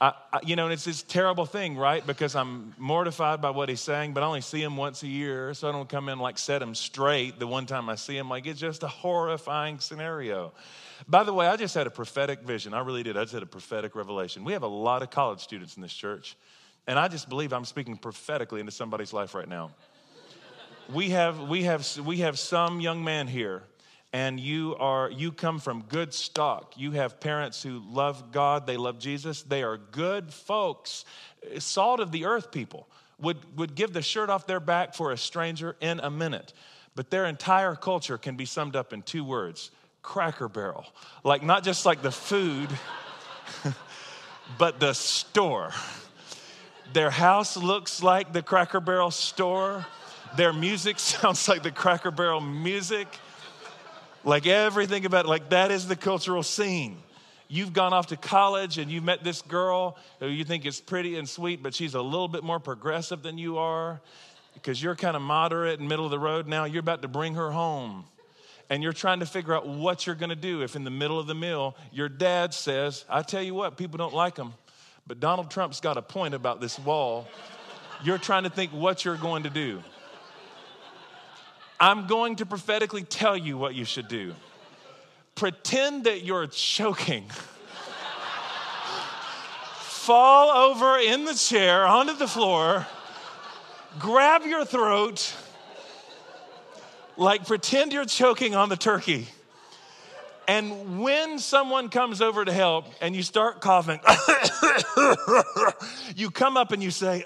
I, 0.00 0.14
I, 0.32 0.40
you 0.44 0.56
know, 0.56 0.64
and 0.64 0.72
it's 0.72 0.84
this 0.84 1.02
terrible 1.02 1.46
thing, 1.46 1.76
right? 1.76 2.04
Because 2.04 2.34
I'm 2.34 2.74
mortified 2.76 3.40
by 3.40 3.50
what 3.50 3.68
he's 3.68 3.80
saying, 3.80 4.14
but 4.14 4.24
I 4.24 4.26
only 4.26 4.40
see 4.40 4.60
him 4.60 4.76
once 4.76 5.04
a 5.04 5.06
year, 5.06 5.54
so 5.54 5.68
I 5.68 5.72
don't 5.72 5.88
come 5.88 6.08
in 6.08 6.18
like 6.18 6.38
set 6.38 6.60
him 6.60 6.74
straight 6.74 7.38
the 7.38 7.46
one 7.46 7.66
time 7.66 7.88
I 7.88 7.94
see 7.94 8.16
him. 8.16 8.28
Like, 8.28 8.46
it's 8.46 8.58
just 8.58 8.82
a 8.82 8.88
horrifying 8.88 9.78
scenario. 9.78 10.52
By 11.06 11.22
the 11.22 11.32
way, 11.32 11.46
I 11.46 11.54
just 11.54 11.72
had 11.72 11.86
a 11.86 11.90
prophetic 11.90 12.42
vision. 12.42 12.74
I 12.74 12.80
really 12.80 13.04
did. 13.04 13.16
I 13.16 13.22
just 13.22 13.32
had 13.32 13.44
a 13.44 13.46
prophetic 13.46 13.94
revelation. 13.94 14.42
We 14.42 14.54
have 14.54 14.64
a 14.64 14.68
lot 14.68 15.02
of 15.02 15.10
college 15.10 15.38
students 15.38 15.76
in 15.76 15.82
this 15.82 15.94
church, 15.94 16.36
and 16.88 16.98
I 16.98 17.06
just 17.06 17.28
believe 17.28 17.52
I'm 17.52 17.64
speaking 17.64 17.96
prophetically 17.96 18.58
into 18.58 18.72
somebody's 18.72 19.12
life 19.12 19.36
right 19.36 19.48
now 19.48 19.70
we 20.92 21.10
have, 21.10 21.40
we 21.48 21.64
have, 21.64 21.98
we 21.98 22.18
have 22.18 22.38
some 22.38 22.80
young 22.80 23.02
man 23.02 23.26
here 23.26 23.62
and 24.12 24.38
you 24.38 24.76
are 24.78 25.10
you 25.10 25.32
come 25.32 25.58
from 25.58 25.82
good 25.88 26.12
stock. 26.12 26.74
You 26.76 26.92
have 26.92 27.18
parents 27.18 27.62
who 27.62 27.82
love 27.90 28.30
god 28.30 28.66
they 28.66 28.76
love 28.76 28.98
jesus. 28.98 29.42
They 29.42 29.62
are 29.62 29.78
good 29.78 30.32
folks. 30.32 31.04
Salt 31.58 32.00
of 32.00 32.12
the 32.12 32.26
earth 32.26 32.52
people 32.52 32.88
would, 33.18 33.38
would 33.56 33.74
give 33.74 33.92
the 33.92 34.02
shirt 34.02 34.28
off 34.28 34.46
their 34.46 34.60
back 34.60 34.94
for 34.94 35.12
a 35.12 35.16
stranger 35.16 35.76
in 35.80 36.00
a 36.00 36.10
minute. 36.10 36.52
But 36.94 37.10
their 37.10 37.24
entire 37.24 37.74
culture 37.74 38.18
can 38.18 38.36
be 38.36 38.44
summed 38.44 38.76
up 38.76 38.92
in 38.92 39.02
two 39.02 39.24
words 39.24 39.70
cracker 40.02 40.48
barrel. 40.48 40.84
Like 41.24 41.42
not 41.42 41.64
just 41.64 41.86
like 41.86 42.02
the 42.02 42.12
food 42.12 42.68
but 44.58 44.78
the 44.78 44.92
store. 44.92 45.72
Their 46.92 47.10
house 47.10 47.56
looks 47.56 48.02
like 48.02 48.34
the 48.34 48.42
cracker 48.42 48.80
barrel 48.80 49.10
store 49.10 49.86
their 50.36 50.52
music 50.52 50.98
sounds 51.00 51.48
like 51.48 51.62
the 51.62 51.70
cracker 51.70 52.10
barrel 52.10 52.40
music 52.40 53.08
like 54.24 54.46
everything 54.46 55.04
about 55.04 55.26
it, 55.26 55.28
like 55.28 55.50
that 55.50 55.70
is 55.70 55.88
the 55.88 55.96
cultural 55.96 56.42
scene. 56.42 56.96
You've 57.48 57.72
gone 57.72 57.92
off 57.92 58.06
to 58.08 58.16
college 58.16 58.78
and 58.78 58.90
you've 58.90 59.04
met 59.04 59.22
this 59.22 59.42
girl 59.42 59.98
who 60.20 60.28
you 60.28 60.44
think 60.44 60.64
is 60.64 60.80
pretty 60.80 61.18
and 61.18 61.28
sweet, 61.28 61.62
but 61.62 61.74
she's 61.74 61.94
a 61.94 62.00
little 62.00 62.28
bit 62.28 62.42
more 62.42 62.58
progressive 62.58 63.22
than 63.22 63.36
you 63.36 63.58
are 63.58 64.00
because 64.54 64.82
you're 64.82 64.94
kind 64.94 65.16
of 65.16 65.22
moderate 65.22 65.78
and 65.78 65.88
middle 65.88 66.04
of 66.04 66.10
the 66.10 66.18
road 66.18 66.46
now. 66.46 66.64
You're 66.64 66.80
about 66.80 67.02
to 67.02 67.08
bring 67.08 67.34
her 67.34 67.50
home 67.50 68.04
and 68.70 68.82
you're 68.82 68.92
trying 68.92 69.20
to 69.20 69.26
figure 69.26 69.54
out 69.54 69.68
what 69.68 70.06
you're 70.06 70.16
going 70.16 70.30
to 70.30 70.36
do 70.36 70.62
if 70.62 70.76
in 70.76 70.84
the 70.84 70.90
middle 70.90 71.18
of 71.18 71.26
the 71.26 71.34
meal 71.34 71.76
your 71.90 72.08
dad 72.08 72.54
says, 72.54 73.04
I 73.08 73.22
tell 73.22 73.42
you 73.42 73.54
what, 73.54 73.76
people 73.76 73.98
don't 73.98 74.14
like 74.14 74.36
him, 74.36 74.54
but 75.06 75.20
Donald 75.20 75.50
Trump's 75.50 75.80
got 75.80 75.98
a 75.98 76.02
point 76.02 76.32
about 76.32 76.60
this 76.60 76.78
wall. 76.78 77.26
you're 78.02 78.18
trying 78.18 78.44
to 78.44 78.50
think 78.50 78.70
what 78.72 79.04
you're 79.04 79.16
going 79.16 79.42
to 79.42 79.50
do. 79.50 79.82
I'm 81.82 82.06
going 82.06 82.36
to 82.36 82.46
prophetically 82.46 83.02
tell 83.02 83.36
you 83.36 83.58
what 83.58 83.74
you 83.74 83.84
should 83.84 84.06
do. 84.06 84.36
Pretend 85.34 86.04
that 86.04 86.22
you're 86.22 86.46
choking. 86.46 87.28
Fall 89.80 90.50
over 90.50 90.96
in 90.98 91.24
the 91.24 91.34
chair 91.34 91.84
onto 91.84 92.14
the 92.14 92.28
floor, 92.28 92.86
grab 93.98 94.42
your 94.44 94.64
throat, 94.64 95.34
like 97.16 97.48
pretend 97.48 97.92
you're 97.92 98.04
choking 98.04 98.54
on 98.54 98.68
the 98.68 98.76
turkey. 98.76 99.26
And 100.46 101.00
when 101.02 101.40
someone 101.40 101.88
comes 101.88 102.20
over 102.20 102.44
to 102.44 102.52
help 102.52 102.86
and 103.00 103.16
you 103.16 103.24
start 103.24 103.60
coughing, 103.60 103.98
you 106.14 106.30
come 106.30 106.56
up 106.56 106.70
and 106.70 106.80
you 106.80 106.92
say, 106.92 107.24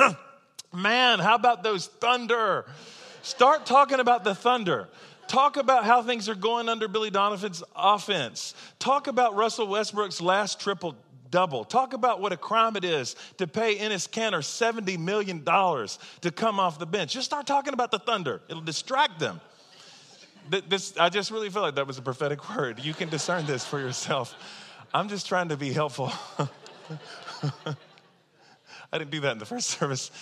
Man, 0.74 1.18
how 1.18 1.34
about 1.34 1.62
those 1.62 1.86
thunder? 1.86 2.66
Start 3.26 3.66
talking 3.66 3.98
about 3.98 4.22
the 4.22 4.36
thunder. 4.36 4.86
Talk 5.26 5.56
about 5.56 5.84
how 5.84 6.00
things 6.00 6.28
are 6.28 6.36
going 6.36 6.68
under 6.68 6.86
Billy 6.86 7.10
Donovan's 7.10 7.60
offense. 7.74 8.54
Talk 8.78 9.08
about 9.08 9.34
Russell 9.34 9.66
Westbrook's 9.66 10.20
last 10.20 10.60
triple 10.60 10.94
double. 11.32 11.64
Talk 11.64 11.92
about 11.92 12.20
what 12.20 12.32
a 12.32 12.36
crime 12.36 12.76
it 12.76 12.84
is 12.84 13.16
to 13.38 13.48
pay 13.48 13.78
Enes 13.78 14.08
Kanter 14.08 14.38
$70 14.38 14.96
million 15.00 15.44
to 15.44 16.30
come 16.30 16.60
off 16.60 16.78
the 16.78 16.86
bench. 16.86 17.14
Just 17.14 17.26
start 17.26 17.48
talking 17.48 17.72
about 17.72 17.90
the 17.90 17.98
thunder, 17.98 18.42
it'll 18.48 18.62
distract 18.62 19.18
them. 19.18 19.40
This, 20.68 20.96
I 20.96 21.08
just 21.08 21.32
really 21.32 21.50
feel 21.50 21.62
like 21.62 21.74
that 21.74 21.88
was 21.88 21.98
a 21.98 22.02
prophetic 22.02 22.56
word. 22.56 22.78
You 22.78 22.94
can 22.94 23.08
discern 23.08 23.44
this 23.44 23.64
for 23.64 23.80
yourself. 23.80 24.36
I'm 24.94 25.08
just 25.08 25.26
trying 25.26 25.48
to 25.48 25.56
be 25.56 25.72
helpful. 25.72 26.12
I 28.92 28.98
didn't 28.98 29.10
do 29.10 29.18
that 29.22 29.32
in 29.32 29.38
the 29.38 29.46
first 29.46 29.70
service 29.70 30.12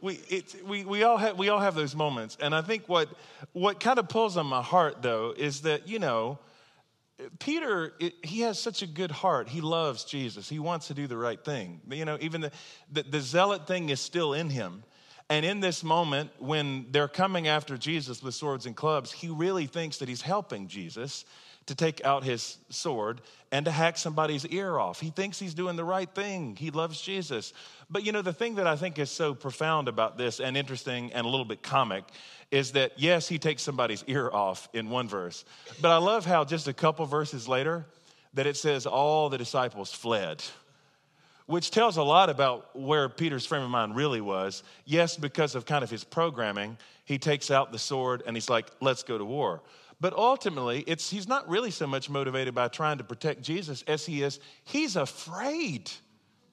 we, 0.00 0.14
it, 0.28 0.54
we, 0.66 0.84
we, 0.84 1.02
all 1.02 1.16
have, 1.16 1.38
we 1.38 1.48
all 1.48 1.60
have 1.60 1.74
those 1.74 1.94
moments. 1.94 2.36
And 2.40 2.54
I 2.54 2.62
think 2.62 2.88
what, 2.88 3.08
what 3.52 3.80
kind 3.80 3.98
of 3.98 4.08
pulls 4.08 4.36
on 4.36 4.46
my 4.46 4.62
heart, 4.62 5.02
though, 5.02 5.34
is 5.36 5.62
that, 5.62 5.88
you 5.88 5.98
know, 5.98 6.38
Peter, 7.38 7.94
it, 7.98 8.14
he 8.22 8.40
has 8.40 8.58
such 8.58 8.82
a 8.82 8.86
good 8.86 9.10
heart. 9.10 9.48
He 9.48 9.60
loves 9.60 10.04
Jesus. 10.04 10.48
He 10.48 10.58
wants 10.58 10.88
to 10.88 10.94
do 10.94 11.06
the 11.06 11.16
right 11.16 11.42
thing. 11.42 11.80
You 11.90 12.04
know, 12.04 12.18
even 12.20 12.42
the, 12.42 12.52
the, 12.92 13.02
the 13.04 13.20
zealot 13.20 13.66
thing 13.66 13.88
is 13.88 14.00
still 14.00 14.34
in 14.34 14.50
him. 14.50 14.82
And 15.28 15.44
in 15.44 15.60
this 15.60 15.82
moment, 15.82 16.30
when 16.38 16.86
they're 16.90 17.08
coming 17.08 17.48
after 17.48 17.76
Jesus 17.76 18.22
with 18.22 18.34
swords 18.34 18.66
and 18.66 18.76
clubs, 18.76 19.10
he 19.10 19.28
really 19.28 19.66
thinks 19.66 19.98
that 19.98 20.08
he's 20.08 20.22
helping 20.22 20.68
Jesus 20.68 21.24
to 21.66 21.74
take 21.74 22.04
out 22.04 22.24
his 22.24 22.58
sword 22.70 23.20
and 23.52 23.64
to 23.66 23.70
hack 23.70 23.98
somebody's 23.98 24.46
ear 24.46 24.78
off. 24.78 25.00
He 25.00 25.10
thinks 25.10 25.38
he's 25.38 25.54
doing 25.54 25.76
the 25.76 25.84
right 25.84 26.08
thing. 26.08 26.56
He 26.56 26.70
loves 26.70 27.00
Jesus. 27.00 27.52
But 27.90 28.04
you 28.04 28.12
know, 28.12 28.22
the 28.22 28.32
thing 28.32 28.56
that 28.56 28.66
I 28.66 28.76
think 28.76 28.98
is 28.98 29.10
so 29.10 29.34
profound 29.34 29.88
about 29.88 30.16
this 30.16 30.40
and 30.40 30.56
interesting 30.56 31.12
and 31.12 31.26
a 31.26 31.28
little 31.28 31.44
bit 31.44 31.62
comic 31.62 32.04
is 32.50 32.72
that, 32.72 32.92
yes, 32.96 33.28
he 33.28 33.38
takes 33.38 33.62
somebody's 33.62 34.04
ear 34.06 34.30
off 34.32 34.68
in 34.72 34.90
one 34.90 35.08
verse. 35.08 35.44
But 35.80 35.90
I 35.90 35.96
love 35.96 36.24
how 36.24 36.44
just 36.44 36.68
a 36.68 36.72
couple 36.72 37.04
verses 37.06 37.48
later, 37.48 37.84
that 38.34 38.46
it 38.46 38.56
says 38.56 38.86
all 38.86 39.28
the 39.28 39.38
disciples 39.38 39.92
fled 39.92 40.42
which 41.46 41.70
tells 41.70 41.96
a 41.96 42.02
lot 42.02 42.28
about 42.28 42.74
where 42.76 43.08
Peter's 43.08 43.46
frame 43.46 43.62
of 43.62 43.70
mind 43.70 43.94
really 43.94 44.20
was. 44.20 44.62
Yes, 44.84 45.16
because 45.16 45.54
of 45.54 45.64
kind 45.64 45.84
of 45.84 45.90
his 45.90 46.04
programming, 46.04 46.76
he 47.04 47.18
takes 47.18 47.50
out 47.50 47.70
the 47.72 47.78
sword 47.78 48.22
and 48.26 48.36
he's 48.36 48.50
like, 48.50 48.66
let's 48.80 49.04
go 49.04 49.16
to 49.16 49.24
war. 49.24 49.62
But 50.00 50.12
ultimately, 50.14 50.84
it's, 50.86 51.08
he's 51.08 51.26
not 51.26 51.48
really 51.48 51.70
so 51.70 51.86
much 51.86 52.10
motivated 52.10 52.54
by 52.54 52.68
trying 52.68 52.98
to 52.98 53.04
protect 53.04 53.42
Jesus 53.42 53.82
as 53.86 54.04
he 54.04 54.22
is, 54.22 54.40
he's 54.64 54.96
afraid. 54.96 55.90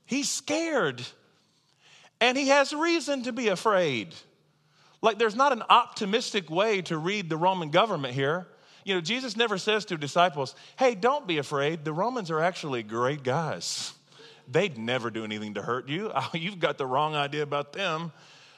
He's 0.05 0.29
scared. 0.29 1.01
And 2.21 2.38
he 2.38 2.50
has 2.50 2.71
reason 2.71 3.23
to 3.23 3.33
be 3.33 3.50
afraid. 3.50 4.15
Like, 5.01 5.19
there's 5.19 5.35
not 5.35 5.51
an 5.51 5.63
optimistic 5.69 6.50
way 6.50 6.81
to 6.83 6.97
read 6.97 7.29
the 7.29 7.35
Roman 7.35 7.69
government 7.69 8.13
here. 8.13 8.47
You 8.85 8.95
know, 8.95 9.01
Jesus 9.01 9.35
never 9.35 9.57
says 9.57 9.85
to 9.85 9.97
disciples, 9.97 10.55
hey, 10.77 10.95
don't 10.95 11.27
be 11.27 11.38
afraid. 11.38 11.83
The 11.83 11.93
Romans 11.93 12.31
are 12.31 12.39
actually 12.39 12.83
great 12.83 13.23
guys. 13.23 13.93
They'd 14.47 14.77
never 14.77 15.09
do 15.09 15.25
anything 15.25 15.55
to 15.55 15.62
hurt 15.62 15.89
you. 15.89 16.12
You've 16.33 16.59
got 16.59 16.77
the 16.77 16.85
wrong 16.85 17.15
idea 17.15 17.43
about 17.43 17.73
them. 17.73 18.13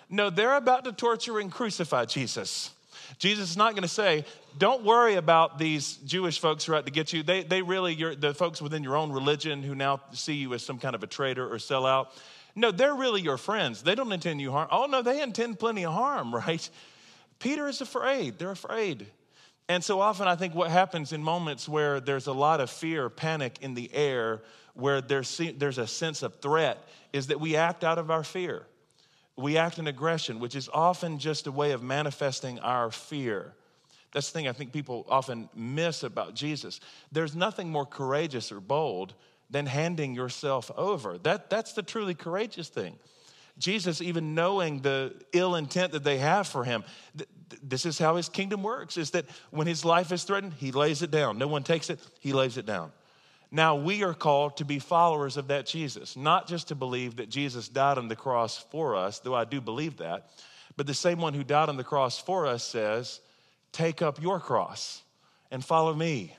No, 0.09 0.29
they're 0.29 0.55
about 0.55 0.83
to 0.85 0.91
torture 0.91 1.39
and 1.39 1.51
crucify 1.51 2.05
Jesus. 2.05 2.74
Jesus 3.17 3.51
is 3.51 3.57
not 3.57 3.71
going 3.73 3.83
to 3.83 3.87
say, 3.87 4.25
don't 4.57 4.83
worry 4.83 5.15
about 5.15 5.57
these 5.57 5.97
Jewish 5.97 6.39
folks 6.39 6.65
who 6.65 6.73
are 6.73 6.77
out 6.77 6.85
to 6.85 6.91
get 6.91 7.13
you. 7.13 7.23
They, 7.23 7.43
they 7.43 7.61
really, 7.61 7.95
the 8.15 8.33
folks 8.33 8.61
within 8.61 8.83
your 8.83 8.95
own 8.95 9.11
religion 9.11 9.63
who 9.63 9.75
now 9.75 10.01
see 10.13 10.35
you 10.35 10.53
as 10.53 10.63
some 10.63 10.79
kind 10.79 10.95
of 10.95 11.03
a 11.03 11.07
traitor 11.07 11.47
or 11.47 11.57
sellout. 11.57 12.07
No, 12.55 12.71
they're 12.71 12.95
really 12.95 13.21
your 13.21 13.37
friends. 13.37 13.81
They 13.81 13.95
don't 13.95 14.11
intend 14.11 14.39
you 14.39 14.51
harm. 14.51 14.69
Oh, 14.71 14.85
no, 14.85 15.01
they 15.01 15.21
intend 15.21 15.59
plenty 15.59 15.85
of 15.85 15.93
harm, 15.93 16.33
right? 16.47 16.69
Peter 17.39 17.67
is 17.67 17.81
afraid. 17.81 18.39
They're 18.39 18.51
afraid. 18.51 19.07
And 19.67 19.83
so 19.83 19.99
often, 19.99 20.27
I 20.27 20.35
think 20.35 20.53
what 20.53 20.69
happens 20.69 21.11
in 21.11 21.23
moments 21.23 21.67
where 21.67 21.99
there's 21.99 22.27
a 22.27 22.33
lot 22.33 22.61
of 22.61 22.69
fear, 22.69 23.09
panic 23.09 23.57
in 23.61 23.73
the 23.73 23.93
air, 23.93 24.41
where 24.73 25.01
there's, 25.01 25.41
there's 25.57 25.79
a 25.79 25.87
sense 25.87 26.21
of 26.21 26.39
threat, 26.39 26.87
is 27.13 27.27
that 27.27 27.39
we 27.39 27.55
act 27.55 27.83
out 27.83 27.97
of 27.97 28.11
our 28.11 28.23
fear. 28.23 28.67
We 29.37 29.57
act 29.57 29.79
in 29.79 29.87
aggression, 29.87 30.39
which 30.39 30.55
is 30.55 30.69
often 30.73 31.19
just 31.19 31.47
a 31.47 31.51
way 31.51 31.71
of 31.71 31.83
manifesting 31.83 32.59
our 32.59 32.91
fear. 32.91 33.53
That's 34.13 34.31
the 34.31 34.39
thing 34.39 34.47
I 34.47 34.53
think 34.53 34.71
people 34.71 35.05
often 35.09 35.49
miss 35.53 36.03
about 36.03 36.35
Jesus. 36.35 36.79
There's 37.11 37.35
nothing 37.35 37.69
more 37.69 37.85
courageous 37.85 38.51
or 38.51 38.61
bold 38.61 39.13
than 39.49 39.65
handing 39.65 40.15
yourself 40.15 40.71
over. 40.77 41.17
That, 41.17 41.49
that's 41.49 41.73
the 41.73 41.83
truly 41.83 42.15
courageous 42.15 42.69
thing. 42.69 42.95
Jesus, 43.57 44.01
even 44.01 44.35
knowing 44.35 44.81
the 44.81 45.13
ill 45.33 45.55
intent 45.55 45.93
that 45.93 46.03
they 46.03 46.17
have 46.17 46.47
for 46.47 46.63
him, 46.63 46.83
th- 47.17 47.29
this 47.63 47.85
is 47.85 47.97
how 47.97 48.15
his 48.15 48.27
kingdom 48.27 48.63
works 48.63 48.97
is 48.97 49.11
that 49.11 49.25
when 49.51 49.67
his 49.67 49.85
life 49.85 50.11
is 50.11 50.23
threatened, 50.23 50.53
he 50.53 50.71
lays 50.71 51.01
it 51.01 51.11
down. 51.11 51.37
No 51.37 51.47
one 51.47 51.63
takes 51.63 51.89
it, 51.89 51.99
he 52.19 52.33
lays 52.33 52.57
it 52.57 52.65
down. 52.65 52.91
Now, 53.55 53.77
we 53.77 54.03
are 54.03 54.13
called 54.13 54.57
to 54.57 54.65
be 54.65 54.79
followers 54.79 55.37
of 55.37 55.47
that 55.47 55.65
Jesus, 55.65 56.17
not 56.17 56.45
just 56.45 56.67
to 56.67 56.75
believe 56.75 57.15
that 57.15 57.29
Jesus 57.29 57.69
died 57.69 57.97
on 57.97 58.09
the 58.09 58.15
cross 58.15 58.57
for 58.69 58.97
us, 58.97 59.19
though 59.19 59.33
I 59.33 59.45
do 59.45 59.61
believe 59.61 59.95
that, 59.99 60.27
but 60.75 60.87
the 60.87 60.93
same 60.93 61.19
one 61.19 61.33
who 61.33 61.41
died 61.41 61.69
on 61.69 61.77
the 61.77 61.83
cross 61.85 62.19
for 62.19 62.47
us 62.47 62.65
says, 62.65 63.21
Take 63.71 64.01
up 64.01 64.21
your 64.21 64.41
cross 64.41 65.03
and 65.51 65.63
follow 65.63 65.93
me. 65.93 66.35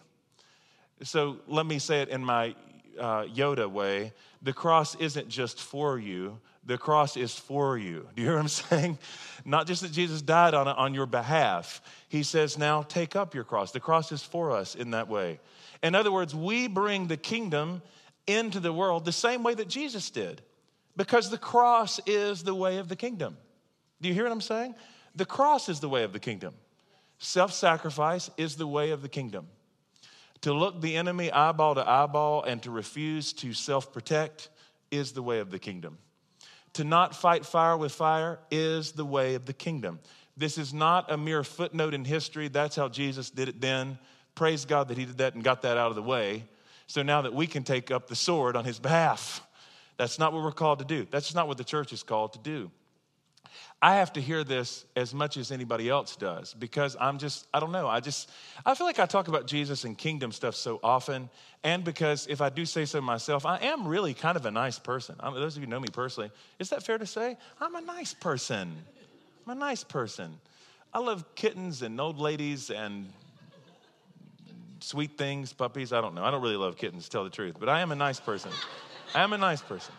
So 1.05 1.39
let 1.49 1.65
me 1.65 1.79
say 1.79 2.03
it 2.03 2.11
in 2.11 2.23
my 2.23 2.55
uh, 3.01 3.23
Yoda 3.23 3.71
way, 3.71 4.13
the 4.43 4.53
cross 4.53 4.95
isn't 4.97 5.31
just 5.31 5.59
for 5.59 5.99
you, 5.99 6.39
the 6.67 6.77
cross 6.77 7.17
is 7.17 7.35
for 7.35 7.79
you. 7.79 8.07
Do 8.15 8.21
you 8.21 8.29
hear 8.29 8.37
what 8.37 8.43
I'm 8.43 8.49
saying? 8.69 8.99
Not 9.43 9.67
just 9.67 9.81
that 9.81 9.93
Jesus 9.93 10.21
died 10.21 10.53
on, 10.53 10.69
on 10.69 10.93
your 10.93 11.07
behalf. 11.07 11.81
He 12.11 12.23
says, 12.23 12.59
now 12.59 12.83
take 12.83 13.17
up 13.17 13.35
your 13.35 13.45
cross. 13.45 13.73
The 13.73 13.81
cross 13.81 14.13
is 14.13 14.23
for 14.23 14.51
us 14.53 14.75
in 14.75 14.91
that 14.91 15.09
way. 15.09 15.41
In 15.83 15.95
other 15.95 16.13
words, 16.13 16.35
we 16.35 16.69
bring 16.69 17.07
the 17.07 17.17
kingdom 17.17 17.83
into 18.27 18.61
the 18.61 18.73
world 18.73 19.05
the 19.05 19.13
same 19.13 19.43
way 19.43 19.55
that 19.55 19.69
Jesus 19.69 20.11
did, 20.11 20.43
because 20.97 21.31
the 21.31 21.39
cross 21.39 22.01
is 22.07 22.43
the 22.43 22.55
way 22.55 22.79
of 22.79 22.89
the 22.89 22.97
kingdom. 22.97 23.37
Do 24.01 24.09
you 24.09 24.15
hear 24.15 24.25
what 24.25 24.33
I'm 24.33 24.41
saying? 24.41 24.75
The 25.15 25.25
cross 25.25 25.69
is 25.69 25.81
the 25.81 25.89
way 25.89 26.03
of 26.03 26.13
the 26.13 26.19
kingdom. 26.19 26.55
Self 27.19 27.53
sacrifice 27.53 28.31
is 28.37 28.57
the 28.57 28.67
way 28.67 28.91
of 28.91 29.03
the 29.03 29.09
kingdom. 29.09 29.49
To 30.43 30.53
look 30.53 30.81
the 30.81 30.97
enemy 30.97 31.33
eyeball 31.33 31.75
to 31.77 31.89
eyeball 31.89 32.43
and 32.43 32.63
to 32.63 32.71
refuse 32.71 33.33
to 33.35 33.53
self 33.53 33.93
protect 33.93 34.51
is 34.91 35.13
the 35.13 35.23
way 35.23 35.41
of 35.41 35.51
the 35.51 35.59
kingdom. 35.59 35.99
To 36.75 36.85
not 36.85 37.17
fight 37.17 37.47
fire 37.47 37.77
with 37.77 37.93
fire 37.93 38.39
is 38.51 38.93
the 38.93 39.05
way 39.05 39.35
of 39.35 39.47
the 39.47 39.55
kingdom. 39.55 39.99
This 40.37 40.59
is 40.59 40.75
not 40.75 41.11
a 41.11 41.17
mere 41.17 41.43
footnote 41.43 41.95
in 41.95 42.05
history. 42.05 42.49
That's 42.49 42.77
how 42.77 42.89
Jesus 42.89 43.31
did 43.31 43.49
it 43.49 43.61
then. 43.61 43.99
Praise 44.37 44.65
God 44.65 44.89
that 44.89 44.99
he 44.99 45.07
did 45.07 45.19
that 45.19 45.35
and 45.35 45.43
got 45.43 45.63
that 45.63 45.77
out 45.77 45.91
of 45.91 45.97
the 45.97 46.03
way. 46.03 46.45
So 46.87 47.03
now 47.03 47.23
that 47.23 47.35
we 47.35 47.49
can 47.49 47.65
take 47.65 47.91
up 47.91 48.07
the 48.07 48.15
sword 48.15 48.55
on 48.55 48.65
his 48.65 48.79
behalf. 48.79 49.45
That's 49.97 50.19
not 50.19 50.33
what 50.33 50.43
we're 50.43 50.53
called 50.53 50.79
to 50.79 50.85
do. 50.85 51.07
That's 51.11 51.35
not 51.35 51.49
what 51.49 51.59
the 51.59 51.65
church 51.65 51.93
is 51.93 52.03
called 52.03 52.35
to 52.35 52.39
do. 52.39 52.71
I 53.81 53.97
have 53.97 54.13
to 54.15 54.21
hear 54.21 54.43
this 54.43 54.85
as 54.95 55.15
much 55.15 55.37
as 55.37 55.53
anybody 55.53 55.89
else 55.89 56.17
does 56.17 56.55
because 56.55 56.97
I'm 56.99 57.19
just, 57.19 57.47
I 57.53 57.61
don't 57.61 57.73
know. 57.73 57.89
I 57.89 58.01
just, 58.01 58.31
I 58.65 58.75
feel 58.75 58.87
like 58.87 58.99
I 58.99 59.07
talk 59.07 59.29
about 59.29 59.47
Jesus 59.47 59.85
and 59.85 59.97
kingdom 59.97 60.33
stuff 60.33 60.55
so 60.55 60.81
often. 60.83 61.29
And 61.63 61.85
because 61.85 62.27
if 62.27 62.41
I 62.41 62.49
do 62.49 62.65
say 62.65 62.85
so 62.85 63.01
myself, 63.01 63.45
I 63.45 63.59
am 63.59 63.87
really 63.87 64.15
kind 64.15 64.37
of 64.37 64.47
a 64.47 64.51
nice 64.51 64.79
person. 64.79 65.17
I 65.21 65.31
those 65.31 65.57
of 65.57 65.63
you 65.63 65.67
know 65.67 65.81
me 65.81 65.89
personally, 65.93 66.31
is 66.59 66.71
that 66.71 66.85
fair 66.85 66.99
to 66.99 67.07
say? 67.07 67.37
I'm 67.61 67.75
a 67.75 67.83
nice 67.83 68.15
person. 68.15 68.75
I'm 69.47 69.53
a 69.57 69.61
nice 69.61 69.85
person. 69.85 70.41
I 70.93 70.99
love 70.99 71.35
kittens 71.35 71.83
and 71.83 72.01
old 72.01 72.19
ladies 72.19 72.71
and 72.71 73.13
sweet 74.81 75.19
things, 75.19 75.53
puppies. 75.53 75.93
I 75.93 76.01
don't 76.01 76.15
know. 76.15 76.25
I 76.25 76.31
don't 76.31 76.43
really 76.43 76.57
love 76.57 76.77
kittens, 76.77 77.05
to 77.05 77.11
tell 77.11 77.25
the 77.25 77.31
truth, 77.31 77.57
but 77.59 77.69
I 77.69 77.81
am 77.81 77.93
a 77.93 77.97
nice 77.97 78.21
person. 78.21 78.51
I 79.15 79.23
am 79.23 79.33
a 79.33 79.39
nice 79.39 79.63
person. 79.63 79.95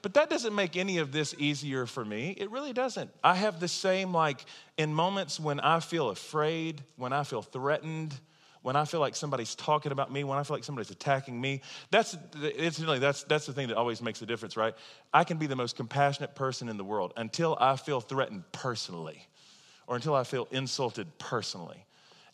But 0.00 0.14
that 0.14 0.30
doesn't 0.30 0.54
make 0.54 0.76
any 0.76 0.98
of 0.98 1.10
this 1.10 1.34
easier 1.38 1.84
for 1.84 2.04
me. 2.04 2.30
It 2.38 2.50
really 2.50 2.72
doesn't. 2.72 3.10
I 3.22 3.34
have 3.34 3.58
the 3.58 3.68
same, 3.68 4.14
like, 4.14 4.44
in 4.76 4.94
moments 4.94 5.40
when 5.40 5.58
I 5.58 5.80
feel 5.80 6.10
afraid, 6.10 6.82
when 6.96 7.12
I 7.12 7.24
feel 7.24 7.42
threatened, 7.42 8.14
when 8.62 8.76
I 8.76 8.84
feel 8.84 9.00
like 9.00 9.16
somebody's 9.16 9.54
talking 9.54 9.92
about 9.92 10.12
me, 10.12 10.24
when 10.24 10.38
I 10.38 10.42
feel 10.44 10.56
like 10.56 10.64
somebody's 10.64 10.90
attacking 10.90 11.40
me. 11.40 11.62
That's, 11.90 12.16
incidentally, 12.34 12.98
that's, 13.00 13.24
that's 13.24 13.46
the 13.46 13.52
thing 13.52 13.68
that 13.68 13.76
always 13.76 14.00
makes 14.00 14.22
a 14.22 14.26
difference, 14.26 14.56
right? 14.56 14.74
I 15.12 15.24
can 15.24 15.38
be 15.38 15.46
the 15.46 15.56
most 15.56 15.76
compassionate 15.76 16.34
person 16.34 16.68
in 16.68 16.76
the 16.76 16.84
world 16.84 17.12
until 17.16 17.56
I 17.60 17.76
feel 17.76 18.00
threatened 18.00 18.44
personally 18.52 19.26
or 19.86 19.96
until 19.96 20.14
I 20.14 20.24
feel 20.24 20.46
insulted 20.50 21.18
personally. 21.18 21.84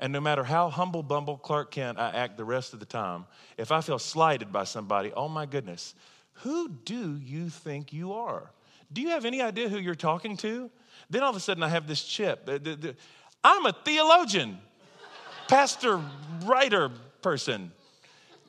And 0.00 0.12
no 0.12 0.20
matter 0.20 0.44
how 0.44 0.70
humble, 0.70 1.02
bumble 1.02 1.38
Clark 1.38 1.70
Kent 1.70 1.98
I 1.98 2.10
act 2.10 2.36
the 2.36 2.44
rest 2.44 2.74
of 2.74 2.80
the 2.80 2.86
time, 2.86 3.26
if 3.56 3.72
I 3.72 3.80
feel 3.80 3.98
slighted 3.98 4.52
by 4.52 4.64
somebody, 4.64 5.12
oh 5.14 5.28
my 5.28 5.46
goodness, 5.46 5.94
who 6.38 6.68
do 6.68 7.16
you 7.16 7.48
think 7.48 7.92
you 7.92 8.12
are? 8.12 8.50
Do 8.92 9.00
you 9.00 9.10
have 9.10 9.24
any 9.24 9.40
idea 9.40 9.68
who 9.68 9.78
you're 9.78 9.94
talking 9.94 10.36
to? 10.38 10.70
Then 11.10 11.22
all 11.22 11.30
of 11.30 11.36
a 11.36 11.40
sudden 11.40 11.62
I 11.62 11.68
have 11.68 11.86
this 11.86 12.02
chip. 12.02 12.48
I'm 13.42 13.66
a 13.66 13.72
theologian, 13.84 14.58
pastor, 15.48 16.00
writer 16.44 16.90
person. 17.22 17.72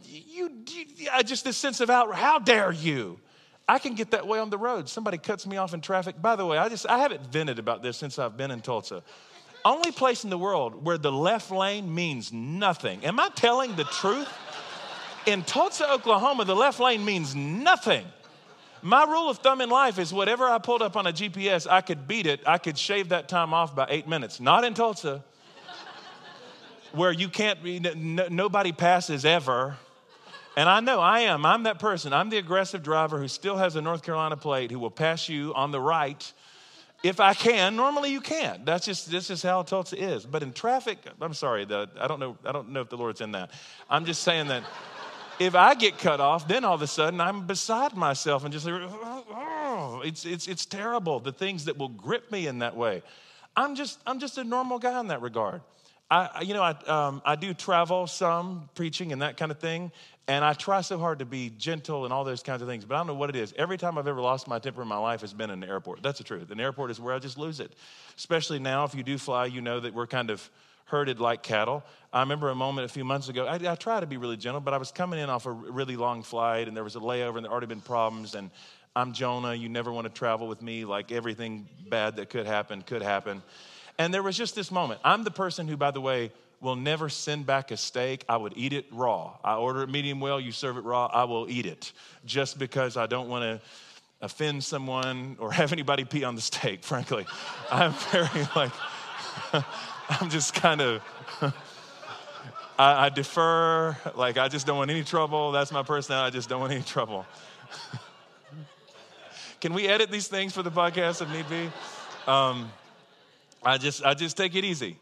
You, 0.04 0.52
you 0.68 1.10
I 1.12 1.24
just 1.24 1.44
this 1.44 1.58
sense 1.58 1.80
of 1.80 1.90
out, 1.90 2.14
how 2.16 2.40
dare 2.40 2.72
you? 2.72 3.20
I 3.68 3.80
can 3.80 3.96
get 3.96 4.12
that 4.12 4.28
way 4.28 4.40
on 4.40 4.50
the 4.50 4.58
road. 4.58 4.88
Somebody 4.88 5.18
cuts 5.18 5.48
me 5.48 5.58
off 5.58 5.74
in 5.74 5.82
traffic. 5.82 6.22
By 6.22 6.36
the 6.36 6.46
way, 6.46 6.58
I 6.58 6.70
just 6.70 6.88
I 6.88 7.00
haven't 7.00 7.26
vented 7.32 7.58
about 7.58 7.82
this 7.82 7.98
since 7.98 8.20
I've 8.20 8.38
been 8.38 8.52
in 8.52 8.62
Tulsa. 8.62 9.02
Only 9.66 9.92
place 9.92 10.24
in 10.24 10.30
the 10.30 10.38
world 10.38 10.86
where 10.86 11.00
the 11.00 11.12
left 11.12 11.50
lane 11.50 11.94
means 11.94 12.32
nothing. 12.32 13.04
Am 13.04 13.20
I 13.20 13.30
telling 13.30 13.76
the 13.76 13.84
truth? 13.86 14.32
In 15.26 15.42
Tulsa, 15.42 15.92
Oklahoma, 15.92 16.46
the 16.46 16.56
left 16.56 16.80
lane 16.80 17.04
means 17.04 17.36
nothing. 17.36 18.06
My 18.84 19.06
rule 19.06 19.28
of 19.28 19.40
thumb 19.40 19.62
in 19.62 19.70
life 19.72 19.98
is 19.98 20.14
whatever 20.14 20.48
I 20.48 20.60
pulled 20.60 20.84
up 20.84 20.96
on 20.96 21.08
a 21.08 21.12
GPS, 21.12 21.66
I 21.68 21.82
could 21.82 22.08
beat 22.08 22.28
it. 22.28 22.42
I 22.46 22.60
could 22.60 22.78
shave 22.78 23.10
that 23.10 23.28
time 23.28 23.56
off 23.56 23.76
by 23.76 23.88
eight 23.90 24.08
minutes. 24.08 24.40
Not 24.40 24.64
in 24.64 24.76
Tulsa, 24.76 25.24
where 26.92 27.12
you 27.12 27.28
can't, 27.28 27.60
nobody 28.32 28.72
passes 28.72 29.26
ever. 29.26 29.78
And 30.56 30.70
I 30.70 30.80
know 30.80 31.00
I 31.00 31.22
am. 31.22 31.44
I'm 31.44 31.64
that 31.64 31.80
person. 31.80 32.14
I'm 32.14 32.30
the 32.30 32.38
aggressive 32.38 32.84
driver 32.84 33.18
who 33.18 33.28
still 33.28 33.58
has 33.58 33.76
a 33.76 33.82
North 33.82 34.04
Carolina 34.04 34.38
plate 34.38 34.70
who 34.70 34.78
will 34.78 34.92
pass 34.92 35.28
you 35.28 35.56
on 35.56 35.72
the 35.72 35.82
right 35.82 36.32
if 37.06 37.20
I 37.20 37.36
can, 37.36 37.76
normally 37.76 38.12
you 38.12 38.20
can't. 38.20 38.66
That's 38.66 38.84
just 38.84 39.12
this 39.12 39.30
is 39.30 39.44
how 39.44 39.62
Tulsa 39.62 39.96
is. 39.96 40.26
But 40.26 40.42
in 40.42 40.54
traffic, 40.54 40.98
I'm 41.22 41.36
sorry, 41.36 41.64
the, 41.64 41.88
I 42.00 42.08
don't 42.08 42.20
know. 42.20 42.36
I 42.44 42.52
don't 42.52 42.70
know 42.70 42.82
if 42.82 42.90
the 42.90 42.98
Lord's 42.98 43.22
in 43.22 43.32
that. 43.34 43.52
I'm 43.88 44.06
just 44.06 44.24
saying 44.24 44.48
that 44.48 44.64
if 45.38 45.54
I 45.54 45.76
get 45.76 46.00
cut 46.00 46.20
off, 46.20 46.48
then 46.48 46.66
all 46.66 46.74
of 46.74 46.82
a 46.82 46.88
sudden 46.88 47.22
I'm 47.22 47.46
beside 47.46 47.96
myself 47.96 48.44
and 48.44 48.52
just 48.52 48.66
like, 48.66 48.82
oh, 48.82 50.02
it's 50.04 50.26
it's 50.26 50.48
it's 50.48 50.66
terrible. 50.66 51.20
The 51.20 51.32
things 51.32 51.66
that 51.66 51.78
will 51.78 51.90
grip 51.90 52.32
me 52.32 52.48
in 52.48 52.60
that 52.60 52.76
way. 52.76 53.04
I'm 53.56 53.76
just 53.76 54.00
I'm 54.08 54.20
just 54.20 54.40
a 54.40 54.44
normal 54.44 54.80
guy 54.80 55.00
in 55.00 55.08
that 55.10 55.22
regard. 55.22 55.62
I, 56.10 56.42
you 56.42 56.54
know, 56.54 56.62
I, 56.62 56.76
um, 56.86 57.22
I 57.26 57.36
do 57.36 57.54
travel 57.54 58.06
some 58.06 58.70
preaching 58.76 59.12
and 59.12 59.24
that 59.24 59.38
kind 59.38 59.52
of 59.52 59.60
thing, 59.60 59.92
and 60.28 60.46
I 60.46 60.54
try 60.54 60.82
so 60.82 61.00
hard 61.00 61.20
to 61.20 61.26
be 61.26 61.52
gentle 61.58 62.04
and 62.04 62.14
all 62.14 62.24
those 62.24 62.44
kinds 62.44 62.62
of 62.62 62.68
things, 62.68 62.86
but 62.86 62.96
I 62.96 63.00
don't 63.00 63.08
know 63.08 63.16
what 63.16 63.30
it 63.30 63.36
is. 63.36 63.54
Every 63.58 63.78
time 63.78 63.98
I've 63.98 64.08
ever 64.08 64.22
lost 64.22 64.48
my 64.48 64.60
temper 64.60 64.84
in 64.84 64.88
my 64.88 64.98
life 64.98 65.22
has 65.22 65.34
been 65.34 65.50
in 65.50 65.60
the 65.60 65.68
airport. 65.68 66.04
That's 66.04 66.20
the 66.20 66.24
truth. 66.24 66.52
An 66.52 66.60
airport 66.60 66.92
is 66.92 67.00
where 67.00 67.16
I 67.16 67.20
just 67.20 67.38
lose 67.38 67.60
it. 67.60 67.74
Especially 68.18 68.60
now, 68.60 68.84
if 68.86 68.94
you 68.94 69.04
do 69.04 69.18
fly, 69.18 69.48
you 69.48 69.62
know 69.62 69.80
that 69.80 69.94
we're 69.94 70.08
kind 70.08 70.30
of 70.30 70.48
herded 70.86 71.20
like 71.20 71.42
cattle. 71.42 71.84
I 72.14 72.20
remember 72.22 72.50
a 72.50 72.56
moment 72.56 72.86
a 72.86 72.94
few 72.94 73.04
months 73.04 73.28
ago, 73.28 73.48
I, 73.48 73.56
I 73.56 73.76
try 73.76 74.00
to 74.00 74.06
be 74.06 74.18
really 74.18 74.38
gentle, 74.38 74.62
but 74.62 74.74
I 74.74 74.78
was 74.78 74.92
coming 74.92 75.20
in 75.20 75.30
off 75.30 75.48
a 75.48 75.52
really 75.52 75.96
long 75.96 76.22
flight 76.22 76.68
and 76.68 76.78
there 76.78 76.84
was 76.84 76.96
a 76.96 77.00
layover 77.00 77.38
and 77.38 77.46
there 77.46 77.52
already 77.52 77.66
been 77.66 77.82
problems. 77.82 78.36
And 78.36 78.52
I'm 78.96 79.12
Jonah, 79.12 79.56
you 79.56 79.70
never 79.70 79.92
want 79.92 80.06
to 80.06 80.14
travel 80.14 80.48
with 80.48 80.62
me. 80.62 80.86
Like 80.86 81.12
everything 81.12 81.68
bad 81.90 82.18
that 82.18 82.30
could 82.30 82.46
happen, 82.46 82.84
could 82.84 83.02
happen. 83.02 83.42
And 83.98 84.14
there 84.14 84.24
was 84.24 84.38
just 84.38 84.56
this 84.56 84.72
moment. 84.72 85.00
I'm 85.04 85.24
the 85.24 85.32
person 85.32 85.68
who, 85.68 85.78
by 85.78 85.92
the 85.92 86.02
way, 86.02 86.32
will 86.62 86.76
never 86.76 87.10
send 87.10 87.46
back 87.46 87.72
a 87.72 87.78
steak. 87.78 88.26
I 88.28 88.38
would 88.38 88.54
eat 88.56 88.74
it 88.74 88.86
raw. 88.92 89.38
I 89.44 89.56
order 89.56 89.84
it 89.84 89.90
medium 89.90 90.20
well, 90.20 90.40
you 90.40 90.52
serve 90.52 90.78
it 90.78 90.84
raw, 90.84 91.06
I 91.06 91.26
will 91.26 91.50
eat 91.50 91.66
it 91.66 91.92
just 92.26 92.58
because 92.58 92.98
I 92.98 93.08
don't 93.08 93.30
want 93.30 93.44
to 93.44 93.62
offend 94.22 94.64
someone 94.64 95.38
or 95.40 95.52
have 95.52 95.72
anybody 95.72 96.04
pee 96.04 96.24
on 96.24 96.36
the 96.36 96.42
steak, 96.42 96.84
frankly. 96.84 97.26
I'm 97.72 97.94
very 98.12 98.48
like, 98.56 98.72
I'm 100.10 100.30
just 100.30 100.54
kind 100.54 100.82
of, 100.82 101.02
I, 102.80 103.06
I, 103.06 103.10
defer. 103.10 103.96
Like, 104.16 104.38
I 104.38 104.48
just 104.48 104.66
don't 104.66 104.78
want 104.78 104.92
any 104.92 105.04
trouble. 105.04 105.52
That's 105.52 105.72
my 105.72 105.84
personality. 105.84 106.28
I 106.28 106.36
just 106.36 106.50
don't 106.50 106.60
want 106.60 106.74
any 106.74 106.84
trouble. 106.84 107.26
Can 109.62 109.74
we 109.74 109.88
edit 109.88 110.12
these 110.12 110.28
things 110.28 110.54
for 110.54 110.64
the 110.64 110.72
podcast 110.72 111.22
if 111.22 111.30
need 111.30 111.50
be? 111.50 111.72
Um, 112.28 112.72
I 113.66 113.78
just, 113.78 114.06
I 114.06 114.14
just 114.14 114.38
take 114.38 114.56
it 114.56 114.64
easy 114.64 114.98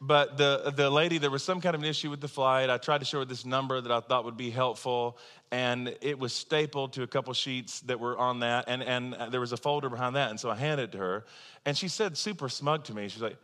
but 0.00 0.36
the, 0.36 0.72
the 0.76 0.90
lady, 0.90 1.18
there 1.18 1.30
was 1.30 1.42
some 1.42 1.60
kind 1.60 1.74
of 1.74 1.82
an 1.82 1.88
issue 1.88 2.10
with 2.10 2.20
the 2.20 2.28
flight. 2.28 2.68
I 2.68 2.76
tried 2.76 2.98
to 2.98 3.04
show 3.04 3.20
her 3.20 3.24
this 3.24 3.44
number 3.46 3.80
that 3.80 3.90
I 3.90 4.00
thought 4.00 4.24
would 4.24 4.36
be 4.36 4.50
helpful, 4.50 5.16
and 5.50 5.96
it 6.02 6.18
was 6.18 6.32
stapled 6.32 6.92
to 6.94 7.02
a 7.02 7.06
couple 7.06 7.32
sheets 7.32 7.80
that 7.80 7.98
were 7.98 8.16
on 8.18 8.40
that, 8.40 8.66
and, 8.68 8.82
and 8.82 9.16
there 9.30 9.40
was 9.40 9.52
a 9.52 9.56
folder 9.56 9.88
behind 9.88 10.16
that. 10.16 10.30
And 10.30 10.38
so 10.38 10.50
I 10.50 10.54
handed 10.54 10.84
it 10.84 10.92
to 10.92 10.98
her, 10.98 11.24
and 11.64 11.76
she 11.76 11.88
said, 11.88 12.16
super 12.16 12.48
smug 12.48 12.84
to 12.84 12.94
me, 12.94 13.08
she's 13.08 13.22
like, 13.22 13.38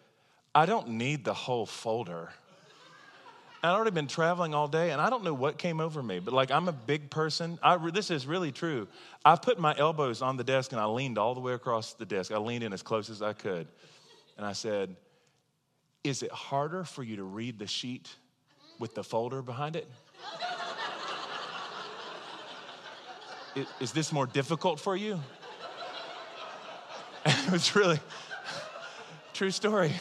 I 0.55 0.67
don't 0.67 0.91
need 0.91 1.25
the 1.25 1.35
whole 1.35 1.65
folder. 1.65 2.31
I'd 3.65 3.71
already 3.71 3.93
been 3.93 4.09
traveling 4.09 4.55
all 4.55 4.69
day, 4.69 4.91
and 4.91 5.01
I 5.01 5.09
don't 5.09 5.25
know 5.25 5.33
what 5.33 5.57
came 5.57 5.81
over 5.81 6.03
me, 6.03 6.19
but 6.19 6.35
like 6.35 6.51
I'm 6.51 6.69
a 6.69 6.73
big 6.73 7.11
person. 7.11 7.61
I, 7.63 7.79
this 7.91 8.11
is 8.11 8.27
really 8.27 8.51
true. 8.51 8.89
I 9.25 9.37
put 9.37 9.59
my 9.59 9.75
elbows 9.79 10.21
on 10.21 10.37
the 10.37 10.43
desk 10.43 10.73
and 10.73 10.81
I 10.81 10.87
leaned 10.87 11.17
all 11.17 11.33
the 11.35 11.41
way 11.41 11.53
across 11.53 11.95
the 11.95 12.05
desk. 12.05 12.33
I 12.33 12.39
leaned 12.39 12.65
in 12.65 12.73
as 12.73 12.83
close 12.83 13.09
as 13.09 13.23
I 13.23 13.35
could, 13.35 13.69
and 14.37 14.47
I 14.47 14.53
said, 14.53 14.97
is 16.05 16.23
it 16.23 16.31
harder 16.31 16.85
for 16.85 17.03
you 17.03 17.17
to 17.17 17.25
read 17.25 17.59
the 17.59 17.67
sheet 17.67 18.09
with 18.79 18.95
the 18.95 19.05
folder 19.05 19.43
behind 19.43 19.77
it? 19.77 19.89
is 23.81 23.93
this 23.93 24.13
more 24.13 24.27
difficult 24.27 24.81
for 24.81 24.97
you? 24.97 25.21
And 27.25 27.47
it 27.47 27.53
was 27.53 27.77
really 27.77 28.01
true 29.33 29.53
story. 29.53 29.93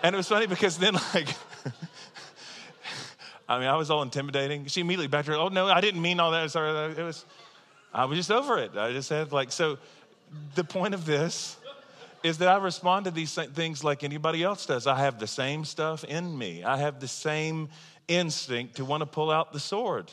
And 0.00 0.14
it 0.14 0.16
was 0.16 0.28
funny 0.28 0.46
because 0.46 0.78
then, 0.78 0.94
like, 0.94 1.28
I 3.48 3.58
mean, 3.58 3.68
I 3.68 3.74
was 3.74 3.90
all 3.90 4.02
intimidating. 4.02 4.66
She 4.66 4.80
immediately 4.80 5.08
backed 5.08 5.26
her. 5.26 5.34
Oh 5.34 5.48
no, 5.48 5.66
I 5.66 5.80
didn't 5.80 6.00
mean 6.00 6.20
all 6.20 6.30
that. 6.30 6.52
Sorry, 6.52 6.92
it 6.92 7.02
was. 7.02 7.24
I 7.92 8.04
was 8.04 8.16
just 8.16 8.30
over 8.30 8.58
it. 8.58 8.76
I 8.76 8.92
just 8.92 9.10
had 9.10 9.32
like 9.32 9.50
so. 9.50 9.78
The 10.54 10.62
point 10.62 10.94
of 10.94 11.04
this 11.04 11.56
is 12.22 12.38
that 12.38 12.48
I 12.48 12.56
respond 12.58 13.04
to 13.04 13.10
these 13.10 13.34
things 13.34 13.84
like 13.84 14.04
anybody 14.04 14.42
else 14.42 14.66
does. 14.66 14.86
I 14.86 14.98
have 14.98 15.18
the 15.18 15.26
same 15.26 15.64
stuff 15.64 16.04
in 16.04 16.36
me. 16.36 16.64
I 16.64 16.78
have 16.78 17.00
the 17.00 17.08
same 17.08 17.68
instinct 18.08 18.76
to 18.76 18.84
want 18.84 19.02
to 19.02 19.06
pull 19.06 19.30
out 19.30 19.52
the 19.52 19.60
sword. 19.60 20.12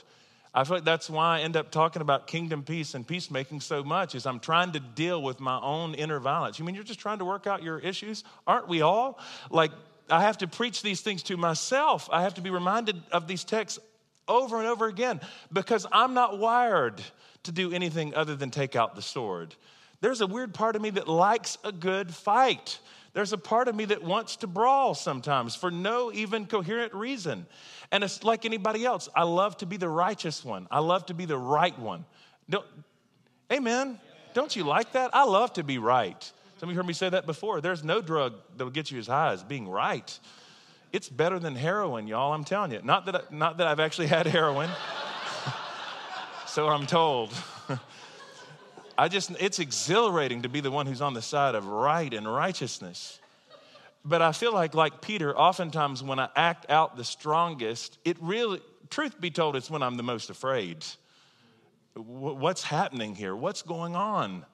I 0.53 0.63
feel 0.63 0.77
like 0.77 0.85
that's 0.85 1.09
why 1.09 1.39
I 1.39 1.41
end 1.41 1.57
up 1.57 1.69
talking 1.69 2.01
about 2.01 2.27
kingdom 2.27 2.63
peace 2.63 2.93
and 2.93 3.05
peacemaking 3.05 3.59
so 3.59 3.83
much 3.83 4.15
is 4.15 4.25
I'm 4.25 4.39
trying 4.39 4.71
to 4.71 4.79
deal 4.79 5.21
with 5.21 5.41
my 5.41 5.59
own 5.59 5.93
inner 5.95 6.19
violence. 6.19 6.59
You 6.59 6.65
mean 6.65 6.75
you're 6.75 6.83
just 6.85 6.99
trying 6.99 7.19
to 7.19 7.25
work 7.25 7.45
out 7.45 7.61
your 7.61 7.79
issues? 7.79 8.23
Aren't 8.47 8.69
we 8.69 8.81
all? 8.81 9.19
Like 9.49 9.71
I 10.09 10.21
have 10.21 10.37
to 10.39 10.47
preach 10.47 10.81
these 10.81 11.01
things 11.01 11.23
to 11.23 11.35
myself. 11.35 12.07
I 12.11 12.21
have 12.21 12.35
to 12.35 12.41
be 12.41 12.51
reminded 12.51 13.01
of 13.11 13.27
these 13.27 13.43
texts 13.43 13.79
over 14.29 14.57
and 14.57 14.67
over 14.67 14.87
again 14.87 15.19
because 15.51 15.85
I'm 15.91 16.13
not 16.13 16.39
wired 16.39 17.01
to 17.43 17.51
do 17.51 17.73
anything 17.73 18.15
other 18.15 18.35
than 18.35 18.49
take 18.49 18.77
out 18.77 18.95
the 18.95 19.01
sword. 19.01 19.55
There's 20.05 20.21
a 20.21 20.27
weird 20.27 20.53
part 20.53 20.75
of 20.75 20.83
me 20.83 20.91
that 20.91 21.07
likes 21.07 21.57
a 21.63 21.71
good 21.71 22.13
fight. 22.13 22.77
There's 23.13 23.33
a 23.33 23.39
part 23.39 23.67
of 23.67 23.73
me 23.73 23.85
that 23.85 24.03
wants 24.03 24.35
to 24.35 24.45
brawl 24.45 24.93
sometimes 24.93 25.55
for 25.55 25.71
no 25.71 26.11
even 26.13 26.45
coherent 26.45 26.93
reason. 26.93 27.47
And 27.91 28.03
it's 28.03 28.23
like 28.23 28.45
anybody 28.45 28.85
else. 28.85 29.09
I 29.15 29.23
love 29.23 29.57
to 29.57 29.65
be 29.65 29.77
the 29.77 29.89
righteous 29.89 30.45
one, 30.45 30.67
I 30.69 30.77
love 30.77 31.07
to 31.07 31.15
be 31.15 31.25
the 31.25 31.39
right 31.39 31.75
one. 31.79 32.05
Don't, 32.47 32.67
amen. 33.51 33.99
Don't 34.35 34.55
you 34.55 34.63
like 34.63 34.91
that? 34.91 35.09
I 35.11 35.23
love 35.23 35.53
to 35.53 35.63
be 35.63 35.79
right. 35.79 36.31
Some 36.57 36.69
of 36.69 36.73
you 36.75 36.77
heard 36.77 36.85
me 36.85 36.93
say 36.93 37.09
that 37.09 37.25
before. 37.25 37.59
There's 37.59 37.83
no 37.83 37.99
drug 37.99 38.35
that 38.57 38.63
will 38.63 38.69
get 38.69 38.91
you 38.91 38.99
as 38.99 39.07
high 39.07 39.33
as 39.33 39.43
being 39.43 39.67
right. 39.67 40.19
It's 40.93 41.09
better 41.09 41.39
than 41.39 41.55
heroin, 41.55 42.05
y'all, 42.07 42.31
I'm 42.31 42.43
telling 42.43 42.71
you. 42.71 42.81
Not 42.83 43.07
that, 43.07 43.15
I, 43.15 43.21
not 43.31 43.57
that 43.57 43.65
I've 43.65 43.79
actually 43.79 44.05
had 44.05 44.27
heroin, 44.27 44.69
so 46.45 46.67
I'm 46.67 46.85
told. 46.85 47.33
I 48.97 49.07
just, 49.07 49.31
it's 49.39 49.59
exhilarating 49.59 50.43
to 50.43 50.49
be 50.49 50.61
the 50.61 50.71
one 50.71 50.85
who's 50.85 51.01
on 51.01 51.13
the 51.13 51.21
side 51.21 51.55
of 51.55 51.67
right 51.67 52.13
and 52.13 52.31
righteousness. 52.31 53.19
But 54.03 54.21
I 54.21 54.31
feel 54.31 54.53
like, 54.53 54.75
like 54.75 55.01
Peter, 55.01 55.35
oftentimes 55.37 56.03
when 56.03 56.19
I 56.19 56.29
act 56.35 56.69
out 56.69 56.95
the 56.95 57.03
strongest, 57.03 57.97
it 58.05 58.17
really, 58.21 58.61
truth 58.89 59.19
be 59.19 59.31
told, 59.31 59.55
it's 59.55 59.69
when 59.69 59.81
I'm 59.81 59.97
the 59.97 60.03
most 60.03 60.29
afraid. 60.29 60.85
What's 61.95 62.63
happening 62.63 63.15
here? 63.15 63.35
What's 63.35 63.61
going 63.61 63.95
on? 63.95 64.45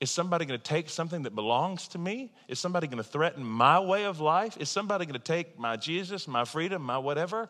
Is 0.00 0.10
somebody 0.10 0.44
going 0.44 0.60
to 0.60 0.64
take 0.64 0.90
something 0.90 1.22
that 1.22 1.34
belongs 1.34 1.88
to 1.88 1.98
me? 1.98 2.30
Is 2.46 2.60
somebody 2.60 2.86
going 2.86 2.98
to 2.98 3.08
threaten 3.08 3.42
my 3.42 3.80
way 3.80 4.04
of 4.04 4.20
life? 4.20 4.56
Is 4.60 4.68
somebody 4.68 5.06
going 5.06 5.14
to 5.14 5.18
take 5.18 5.58
my 5.58 5.76
Jesus, 5.76 6.28
my 6.28 6.44
freedom, 6.44 6.82
my 6.82 6.98
whatever? 6.98 7.48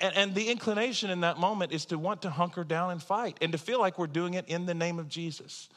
And, 0.00 0.14
and, 0.14 0.34
the 0.34 0.50
inclination 0.50 1.08
in 1.10 1.22
that 1.22 1.38
moment 1.38 1.72
is 1.72 1.86
to 1.86 1.98
want 1.98 2.22
to 2.22 2.30
hunker 2.30 2.64
down 2.64 2.90
and 2.90 3.02
fight 3.02 3.38
and 3.40 3.52
to 3.52 3.58
feel 3.58 3.80
like 3.80 3.98
we're 3.98 4.06
doing 4.06 4.34
it 4.34 4.46
in 4.46 4.66
the 4.66 4.74
name 4.74 4.98
of 4.98 5.08
Jesus. 5.08 5.70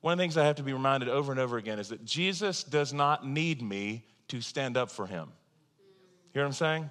One 0.00 0.12
of 0.12 0.18
the 0.18 0.22
things 0.22 0.36
I 0.38 0.46
have 0.46 0.56
to 0.56 0.62
be 0.62 0.72
reminded 0.72 1.10
over 1.10 1.30
and 1.30 1.40
over 1.40 1.58
again 1.58 1.78
is 1.78 1.88
that 1.88 2.04
Jesus 2.04 2.64
does 2.64 2.94
not 2.94 3.26
need 3.26 3.60
me 3.60 4.04
to 4.28 4.40
stand 4.40 4.76
up 4.76 4.90
for 4.90 5.06
him. 5.06 5.28
Hear 6.32 6.42
what 6.42 6.48
I'm 6.48 6.52
saying? 6.52 6.90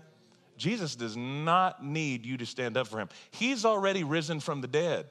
Jesus 0.57 0.95
does 0.95 1.17
not 1.17 1.83
need 1.83 2.25
you 2.25 2.37
to 2.37 2.45
stand 2.45 2.77
up 2.77 2.87
for 2.87 2.99
him. 2.99 3.09
He's 3.31 3.65
already 3.65 4.03
risen 4.03 4.39
from 4.39 4.61
the 4.61 4.67
dead. 4.67 5.07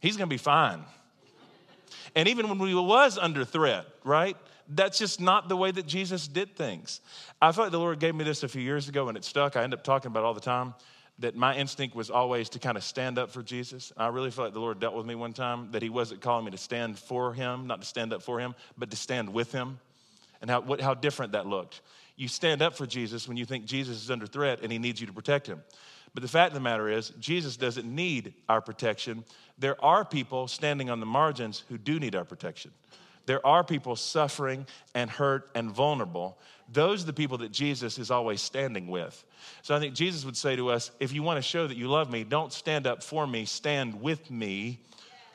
He's 0.00 0.16
going 0.16 0.28
to 0.28 0.34
be 0.34 0.38
fine. 0.38 0.84
And 2.14 2.28
even 2.28 2.48
when 2.48 2.58
we 2.58 2.74
was 2.74 3.18
under 3.18 3.44
threat, 3.44 3.86
right? 4.04 4.36
That's 4.68 4.98
just 4.98 5.20
not 5.20 5.48
the 5.48 5.56
way 5.56 5.70
that 5.70 5.86
Jesus 5.86 6.26
did 6.26 6.56
things. 6.56 7.00
I 7.40 7.52
felt 7.52 7.66
like 7.66 7.72
the 7.72 7.78
Lord 7.78 7.98
gave 7.98 8.14
me 8.14 8.24
this 8.24 8.42
a 8.42 8.48
few 8.48 8.62
years 8.62 8.88
ago 8.88 9.08
and 9.08 9.16
it 9.16 9.24
stuck. 9.24 9.56
I 9.56 9.62
end 9.62 9.74
up 9.74 9.84
talking 9.84 10.10
about 10.10 10.24
all 10.24 10.34
the 10.34 10.40
time. 10.40 10.74
That 11.20 11.36
my 11.36 11.54
instinct 11.54 11.94
was 11.94 12.10
always 12.10 12.48
to 12.50 12.58
kind 12.58 12.76
of 12.76 12.82
stand 12.82 13.18
up 13.18 13.30
for 13.30 13.40
Jesus. 13.40 13.92
I 13.96 14.08
really 14.08 14.32
felt 14.32 14.46
like 14.46 14.54
the 14.54 14.60
Lord 14.60 14.80
dealt 14.80 14.96
with 14.96 15.06
me 15.06 15.14
one 15.14 15.32
time 15.32 15.70
that 15.70 15.80
He 15.80 15.88
wasn't 15.88 16.20
calling 16.20 16.44
me 16.44 16.50
to 16.50 16.58
stand 16.58 16.98
for 16.98 17.32
Him, 17.32 17.68
not 17.68 17.80
to 17.82 17.86
stand 17.86 18.12
up 18.12 18.20
for 18.20 18.40
Him, 18.40 18.56
but 18.76 18.90
to 18.90 18.96
stand 18.96 19.32
with 19.32 19.52
Him. 19.52 19.78
And 20.40 20.50
how, 20.50 20.60
what, 20.62 20.80
how 20.80 20.92
different 20.92 21.32
that 21.32 21.46
looked. 21.46 21.82
You 22.16 22.26
stand 22.26 22.62
up 22.62 22.76
for 22.76 22.84
Jesus 22.84 23.28
when 23.28 23.36
you 23.36 23.44
think 23.44 23.64
Jesus 23.64 24.02
is 24.02 24.10
under 24.10 24.26
threat 24.26 24.60
and 24.62 24.72
He 24.72 24.78
needs 24.78 25.00
you 25.00 25.06
to 25.06 25.12
protect 25.12 25.46
Him. 25.46 25.62
But 26.14 26.22
the 26.22 26.28
fact 26.28 26.50
of 26.50 26.54
the 26.54 26.60
matter 26.60 26.88
is, 26.88 27.10
Jesus 27.18 27.56
doesn't 27.56 27.86
need 27.86 28.34
our 28.48 28.60
protection. 28.60 29.24
There 29.58 29.82
are 29.84 30.04
people 30.04 30.48
standing 30.48 30.90
on 30.90 31.00
the 31.00 31.06
margins 31.06 31.64
who 31.68 31.78
do 31.78 31.98
need 32.00 32.14
our 32.14 32.24
protection. 32.24 32.72
There 33.26 33.44
are 33.46 33.64
people 33.64 33.96
suffering 33.96 34.66
and 34.94 35.10
hurt 35.10 35.50
and 35.54 35.70
vulnerable. 35.70 36.38
Those 36.72 37.02
are 37.02 37.06
the 37.06 37.12
people 37.12 37.38
that 37.38 37.52
Jesus 37.52 37.98
is 37.98 38.10
always 38.10 38.40
standing 38.40 38.88
with. 38.88 39.24
So 39.62 39.74
I 39.74 39.80
think 39.80 39.94
Jesus 39.94 40.24
would 40.24 40.36
say 40.36 40.56
to 40.56 40.70
us 40.70 40.90
if 41.00 41.12
you 41.12 41.22
want 41.22 41.38
to 41.38 41.42
show 41.42 41.66
that 41.66 41.76
you 41.76 41.88
love 41.88 42.10
me, 42.10 42.24
don't 42.24 42.52
stand 42.52 42.86
up 42.86 43.02
for 43.02 43.26
me, 43.26 43.44
stand 43.44 44.00
with 44.00 44.30
me 44.30 44.80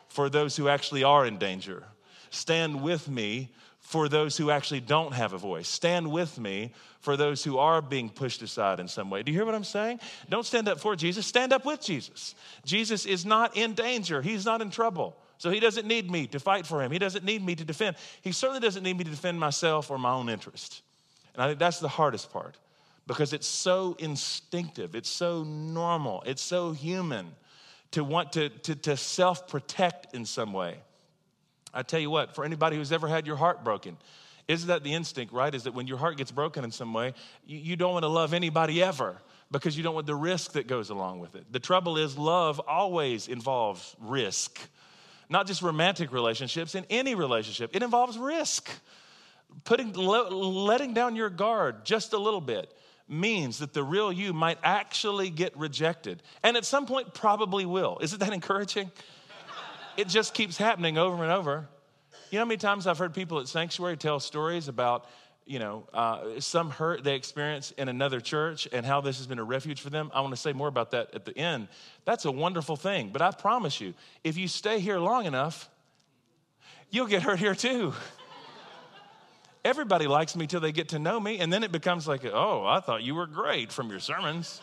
for 0.07 0.29
those 0.29 0.55
who 0.55 0.67
actually 0.67 1.03
are 1.03 1.25
in 1.25 1.37
danger. 1.37 1.83
Stand 2.31 2.81
with 2.81 3.07
me 3.07 3.49
for 3.79 4.07
those 4.07 4.37
who 4.37 4.51
actually 4.51 4.81
don't 4.81 5.13
have 5.13 5.33
a 5.33 5.37
voice. 5.37 5.67
Stand 5.67 6.11
with 6.11 6.39
me 6.39 6.73
for 7.01 7.17
those 7.17 7.43
who 7.43 7.57
are 7.57 7.81
being 7.81 8.09
pushed 8.09 8.41
aside 8.41 8.79
in 8.79 8.87
some 8.87 9.09
way. 9.09 9.23
Do 9.23 9.31
you 9.31 9.37
hear 9.37 9.45
what 9.45 9.55
I'm 9.55 9.63
saying? 9.63 9.99
Don't 10.29 10.45
stand 10.45 10.67
up 10.67 10.79
for 10.79 10.95
Jesus, 10.95 11.25
stand 11.25 11.53
up 11.53 11.65
with 11.65 11.81
Jesus. 11.81 12.35
Jesus 12.65 13.05
is 13.05 13.25
not 13.25 13.57
in 13.57 13.73
danger, 13.73 14.21
he's 14.21 14.45
not 14.45 14.61
in 14.61 14.69
trouble. 14.69 15.15
So 15.39 15.49
he 15.49 15.61
doesn't 15.61 15.87
need 15.87 16.11
me 16.11 16.27
to 16.27 16.39
fight 16.39 16.67
for 16.67 16.83
him. 16.83 16.91
He 16.91 16.99
doesn't 16.99 17.23
need 17.23 17.43
me 17.43 17.55
to 17.55 17.63
defend. 17.63 17.95
He 18.21 18.33
certainly 18.33 18.59
doesn't 18.59 18.83
need 18.83 18.97
me 18.97 19.05
to 19.05 19.09
defend 19.09 19.39
myself 19.39 19.89
or 19.89 19.97
my 19.97 20.11
own 20.11 20.27
interest. 20.27 20.81
And 21.33 21.41
I 21.41 21.47
think 21.47 21.59
that's 21.59 21.79
the 21.79 21.87
hardest 21.87 22.31
part 22.31 22.57
because 23.07 23.31
it's 23.31 23.47
so 23.47 23.95
instinctive, 23.99 24.95
it's 24.95 25.09
so 25.09 25.43
normal, 25.43 26.21
it's 26.25 26.41
so 26.41 26.73
human 26.73 27.31
to 27.91 28.03
want 28.03 28.33
to, 28.33 28.49
to, 28.49 28.75
to 28.75 28.97
self 28.97 29.47
protect 29.47 30.13
in 30.13 30.25
some 30.25 30.51
way. 30.51 30.75
I 31.73 31.83
tell 31.83 32.01
you 32.01 32.09
what, 32.09 32.35
for 32.35 32.43
anybody 32.43 32.75
who's 32.75 32.91
ever 32.91 33.07
had 33.07 33.25
your 33.25 33.37
heart 33.37 33.63
broken, 33.63 33.95
isn't 34.49 34.67
that 34.67 34.83
the 34.83 34.93
instinct, 34.93 35.31
right? 35.31 35.55
Is 35.55 35.63
that 35.63 35.73
when 35.73 35.87
your 35.87 35.97
heart 35.99 36.17
gets 36.17 36.31
broken 36.31 36.65
in 36.65 36.71
some 36.71 36.93
way, 36.93 37.13
you, 37.45 37.59
you 37.59 37.75
don't 37.77 37.93
want 37.93 38.03
to 38.03 38.09
love 38.09 38.33
anybody 38.33 38.83
ever 38.83 39.15
because 39.51 39.77
you 39.77 39.83
don't 39.83 39.95
want 39.95 40.05
the 40.05 40.15
risk 40.15 40.51
that 40.51 40.67
goes 40.67 40.89
along 40.89 41.19
with 41.19 41.35
it. 41.35 41.45
The 41.49 41.59
trouble 41.59 41.97
is, 41.97 42.17
love 42.17 42.59
always 42.67 43.29
involves 43.29 43.95
risk 44.01 44.59
not 45.29 45.47
just 45.47 45.61
romantic 45.61 46.11
relationships, 46.11 46.75
in 46.75 46.85
any 46.89 47.15
relationship. 47.15 47.75
It 47.75 47.83
involves 47.83 48.17
risk. 48.17 48.69
Putting, 49.63 49.93
letting 49.93 50.93
down 50.93 51.15
your 51.15 51.29
guard 51.29 51.85
just 51.85 52.13
a 52.13 52.17
little 52.17 52.41
bit 52.41 52.71
means 53.07 53.59
that 53.59 53.73
the 53.73 53.83
real 53.83 54.11
you 54.11 54.33
might 54.33 54.59
actually 54.63 55.29
get 55.29 55.57
rejected. 55.57 56.21
And 56.43 56.55
at 56.55 56.65
some 56.65 56.85
point, 56.85 57.13
probably 57.13 57.65
will. 57.65 57.97
Isn't 58.01 58.19
that 58.19 58.33
encouraging? 58.33 58.91
it 59.97 60.07
just 60.07 60.33
keeps 60.33 60.55
happening 60.57 60.97
over 60.97 61.23
and 61.23 61.31
over. 61.31 61.67
You 62.31 62.37
know 62.37 62.45
how 62.45 62.47
many 62.47 62.57
times 62.57 62.87
I've 62.87 62.97
heard 62.97 63.13
people 63.13 63.39
at 63.39 63.47
Sanctuary 63.47 63.97
tell 63.97 64.19
stories 64.19 64.67
about 64.67 65.05
you 65.49 65.57
know, 65.57 65.83
uh, 65.95 66.39
some 66.39 66.69
hurt 66.69 67.03
they 67.03 67.15
experience 67.15 67.71
in 67.71 67.89
another 67.89 68.21
church 68.21 68.67
and 68.71 68.85
how 68.85 69.01
this 69.01 69.17
has 69.17 69.25
been 69.25 69.39
a 69.39 69.43
refuge 69.43 69.81
for 69.81 69.89
them. 69.89 70.11
I 70.13 70.21
want 70.21 70.31
to 70.31 70.39
say 70.39 70.53
more 70.53 70.67
about 70.67 70.91
that 70.91 71.15
at 71.15 71.25
the 71.25 71.35
end. 71.35 71.69
That's 72.05 72.25
a 72.25 72.31
wonderful 72.31 72.75
thing. 72.75 73.09
But 73.11 73.23
I 73.23 73.31
promise 73.31 73.81
you, 73.81 73.95
if 74.23 74.37
you 74.37 74.47
stay 74.47 74.79
here 74.79 74.99
long 74.99 75.25
enough, 75.25 75.67
you'll 76.91 77.07
get 77.07 77.23
hurt 77.23 77.39
here 77.39 77.55
too. 77.55 77.93
Everybody 79.65 80.05
likes 80.05 80.35
me 80.35 80.45
till 80.45 80.59
they 80.59 80.71
get 80.71 80.89
to 80.89 80.99
know 80.99 81.19
me, 81.19 81.39
and 81.39 81.51
then 81.51 81.63
it 81.63 81.71
becomes 81.71 82.07
like, 82.07 82.23
oh, 82.25 82.63
I 82.63 82.79
thought 82.79 83.01
you 83.01 83.15
were 83.15 83.25
great 83.25 83.71
from 83.71 83.89
your 83.89 83.99
sermons. 83.99 84.61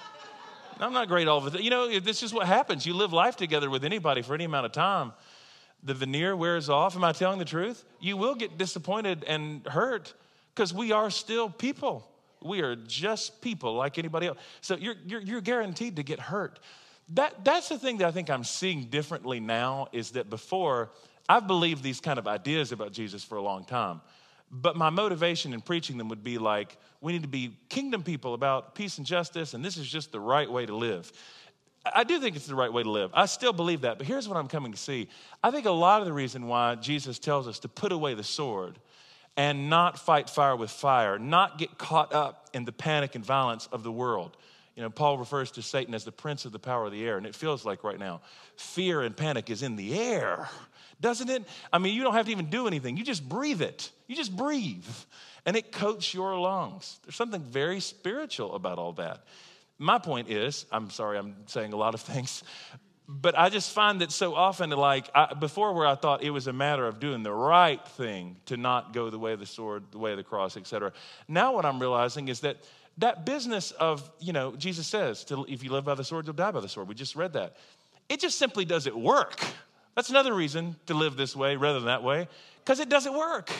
I'm 0.79 0.93
not 0.93 1.09
great 1.09 1.27
all 1.27 1.41
the 1.41 1.51
time. 1.51 1.63
You 1.63 1.71
know, 1.71 1.99
this 1.99 2.23
is 2.23 2.33
what 2.33 2.47
happens. 2.47 2.87
You 2.87 2.95
live 2.95 3.13
life 3.13 3.35
together 3.35 3.69
with 3.69 3.85
anybody 3.85 4.23
for 4.23 4.35
any 4.35 4.45
amount 4.45 4.67
of 4.67 4.73
time. 4.73 5.15
The 5.83 5.95
veneer 5.95 6.37
wears 6.37 6.71
off. 6.71 6.95
Am 6.95 7.03
I 7.03 7.11
telling 7.11 7.41
the 7.41 7.45
truth? 7.45 7.85
You 7.99 8.17
will 8.17 8.37
get 8.37 8.57
disappointed 8.57 9.25
and 9.25 9.67
hurt 9.67 10.15
because 10.57 10.73
we 10.73 10.91
are 10.91 11.11
still 11.11 11.51
people. 11.51 12.11
We 12.43 12.63
are 12.63 12.77
just 12.77 13.43
people 13.43 13.75
like 13.75 13.99
anybody 13.99 14.29
else. 14.29 14.39
So 14.63 14.77
you're, 14.77 14.95
you're, 15.07 15.21
you're 15.21 15.41
guaranteed 15.43 15.97
to 15.97 16.03
get 16.03 16.19
hurt. 16.19 16.61
That, 17.11 17.45
that's 17.45 17.69
the 17.69 17.79
thing 17.79 17.99
that 17.99 18.09
I 18.09 18.11
think 18.11 18.31
I'm 18.31 18.43
seeing 18.43 18.85
differently 18.85 19.39
now 19.39 19.89
is 19.93 20.13
that 20.13 20.31
before, 20.31 20.91
I've 21.29 21.47
believed 21.47 21.83
these 21.83 22.01
kind 22.01 22.19
of 22.19 22.27
ideas 22.27 22.73
about 22.73 22.93
Jesus 22.93 23.23
for 23.23 23.37
a 23.37 23.43
long 23.43 23.65
time. 23.65 24.01
But 24.51 24.77
my 24.77 24.91
motivation 24.91 25.53
in 25.53 25.61
preaching 25.61 25.99
them 25.99 26.09
would 26.09 26.25
be 26.25 26.39
like, 26.39 26.79
we 27.01 27.13
need 27.13 27.23
to 27.23 27.29
be 27.29 27.57
kingdom 27.69 28.03
people 28.03 28.33
about 28.33 28.75
peace 28.75 28.97
and 28.97 29.07
justice, 29.07 29.55
and 29.55 29.65
this 29.65 29.77
is 29.77 29.87
just 29.87 30.13
the 30.13 30.21
right 30.21 30.51
way 30.51 30.65
to 30.65 30.75
live. 30.75 31.13
I 31.95 32.05
do 32.05 32.19
think 32.19 32.35
it's 32.37 32.47
the 32.47 32.55
right 32.55 32.73
way 32.73 32.83
to 32.83 32.91
live. 32.91 33.11
I 33.13 33.27
still 33.27 33.53
believe 33.53 33.83
that, 33.83 33.99
but 33.99 34.07
here's 34.07 34.29
what 34.29 34.37
I'm 34.37 34.49
coming 34.49 34.73
to 34.73 34.79
see. 34.79 35.09
I 35.43 35.51
think 35.51 35.67
a 35.67 35.71
lot 35.71 36.01
of 36.01 36.07
the 36.07 36.13
reason 36.13 36.47
why 36.47 36.77
Jesus 36.77 37.19
tells 37.19 37.47
us 37.47 37.59
to 37.61 37.69
put 37.69 37.93
away 37.93 38.15
the 38.15 38.25
sword 38.25 38.79
and 39.37 39.69
not 39.69 39.99
fight 39.99 40.31
fire 40.31 40.57
with 40.57 40.71
fire, 40.71 41.19
not 41.19 41.59
get 41.59 41.79
caught 41.79 42.13
up 42.15 42.49
in 42.55 42.65
the 42.65 42.73
panic 42.73 43.15
and 43.15 43.25
violence 43.25 43.69
of 43.73 43.83
the 43.83 43.93
world. 43.93 44.37
You 44.75 44.83
know, 44.83 44.91
Paul 44.91 45.19
refers 45.19 45.51
to 45.53 45.63
Satan 45.63 45.95
as 45.95 46.05
the 46.05 46.13
prince 46.13 46.45
of 46.45 46.53
the 46.53 46.59
power 46.59 46.85
of 46.85 46.93
the 46.93 47.05
air, 47.05 47.17
and 47.17 47.27
it 47.27 47.35
feels 47.35 47.65
like 47.65 47.83
right 47.83 47.99
now 47.99 48.21
fear 48.57 49.03
and 49.03 49.17
panic 49.17 49.51
is 49.51 49.63
in 49.63 49.77
the 49.77 49.99
air, 49.99 50.49
doesn't 51.01 51.31
it? 51.31 51.45
I 51.73 51.79
mean, 51.79 51.95
you 51.95 52.03
don't 52.03 52.15
have 52.15 52.27
to 52.27 52.33
even 52.33 52.51
do 52.51 52.67
anything, 52.67 52.97
you 52.97 53.05
just 53.05 53.27
breathe 53.27 53.63
it. 53.63 53.91
You 54.07 54.15
just 54.15 54.37
breathe, 54.37 54.87
and 55.45 55.57
it 55.57 55.73
coats 55.73 56.15
your 56.15 56.39
lungs. 56.39 57.01
There's 57.05 57.17
something 57.17 57.43
very 57.43 57.81
spiritual 57.81 58.55
about 58.55 58.79
all 58.79 58.93
that. 58.95 59.25
My 59.79 59.99
point 59.99 60.31
is, 60.31 60.65
I'm 60.71 60.91
sorry, 60.91 61.19
I'm 61.19 61.35
saying 61.47 61.73
a 61.73 61.77
lot 61.77 61.95
of 61.95 62.01
things, 62.01 62.45
but 63.09 63.39
I 63.39 63.49
just 63.51 63.71
find 63.73 64.01
that 64.01 64.11
so 64.11 64.35
often, 64.35 64.71
like 64.71 65.09
I, 65.15 65.35
before, 65.35 65.73
where 65.73 65.87
I 65.87 65.95
thought 65.95 66.25
it 66.25 66.31
was 66.31 66.49
a 66.49 66.53
matter 66.53 66.87
of 66.87 66.99
doing 66.99 67.23
the 67.23 67.33
right 67.33 67.87
thing 67.91 68.37
to 68.47 68.57
not 68.57 68.93
go 68.93 69.11
the 69.11 69.19
way 69.19 69.33
of 69.33 69.39
the 69.39 69.47
sword, 69.47 69.85
the 69.93 69.99
way 69.99 70.11
of 70.11 70.17
the 70.17 70.25
cross, 70.25 70.57
etc. 70.57 70.93
Now, 71.29 71.55
what 71.55 71.65
I'm 71.65 71.81
realizing 71.81 72.29
is 72.29 72.41
that 72.41 72.57
that 72.99 73.25
business 73.27 73.71
of, 73.73 74.11
you 74.19 74.33
know, 74.33 74.57
Jesus 74.57 74.87
says, 74.87 75.23
to, 75.25 75.45
if 75.49 75.63
you 75.63 75.71
live 75.71 75.85
by 75.85 75.95
the 75.95 76.05
sword, 76.05 76.27
you'll 76.27 76.35
die 76.35 76.51
by 76.51 76.61
the 76.61 76.69
sword. 76.69 76.89
We 76.89 76.95
just 76.95 77.15
read 77.15 77.35
that. 77.35 77.57
It 78.09 78.21
just 78.21 78.39
simply 78.39 78.65
doesn't 78.65 78.97
work. 78.97 79.41
That's 79.95 80.11
another 80.11 80.35
reason 80.35 80.77
to 80.87 80.95
live 80.95 81.17
this 81.17 81.37
way 81.37 81.57
rather 81.57 81.79
than 81.79 81.87
that 81.87 82.03
way, 82.03 82.29
because 82.65 82.81
it 82.81 82.89
doesn't 82.89 83.17
work. 83.17 83.51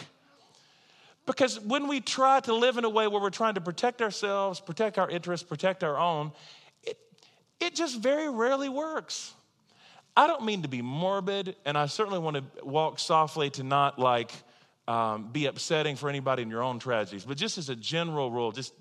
Because 1.25 1.61
when 1.61 1.89
we 1.89 2.01
try 2.01 2.41
to 2.41 2.55
live 2.55 2.79
in 2.79 2.85
a 2.85 2.91
way 2.91 3.09
where 3.09 3.21
we're 3.21 3.31
trying 3.31 3.55
to 3.55 3.61
protect 3.61 4.01
ourselves, 4.01 4.61
protect 4.61 4.97
our 4.97 5.11
interests, 5.11 5.47
protect 5.47 5.83
our 5.83 5.99
own, 5.99 6.33
it, 6.85 6.99
it 7.61 7.75
just 7.75 8.01
very 8.01 8.29
rarely 8.31 8.69
works. 8.69 9.35
I 10.17 10.27
don't 10.27 10.45
mean 10.45 10.63
to 10.63 10.69
be 10.69 10.81
morbid, 10.81 11.57
and 11.67 11.77
I 11.77 11.87
certainly 11.87 12.19
want 12.19 12.37
to 12.37 12.65
walk 12.65 12.99
softly 12.99 13.51
to 13.51 13.63
not 13.63 13.99
like 13.99 14.33
um, 14.89 15.29
be 15.31 15.47
upsetting 15.47 15.97
for 15.97 16.09
anybody 16.09 16.43
in 16.43 16.49
your 16.49 16.63
own 16.63 16.79
tragedies, 16.79 17.25
but 17.25 17.37
just 17.37 17.59
as 17.59 17.69
a 17.69 17.77
general 17.77 18.31
rule, 18.31 18.51
just 18.51 18.73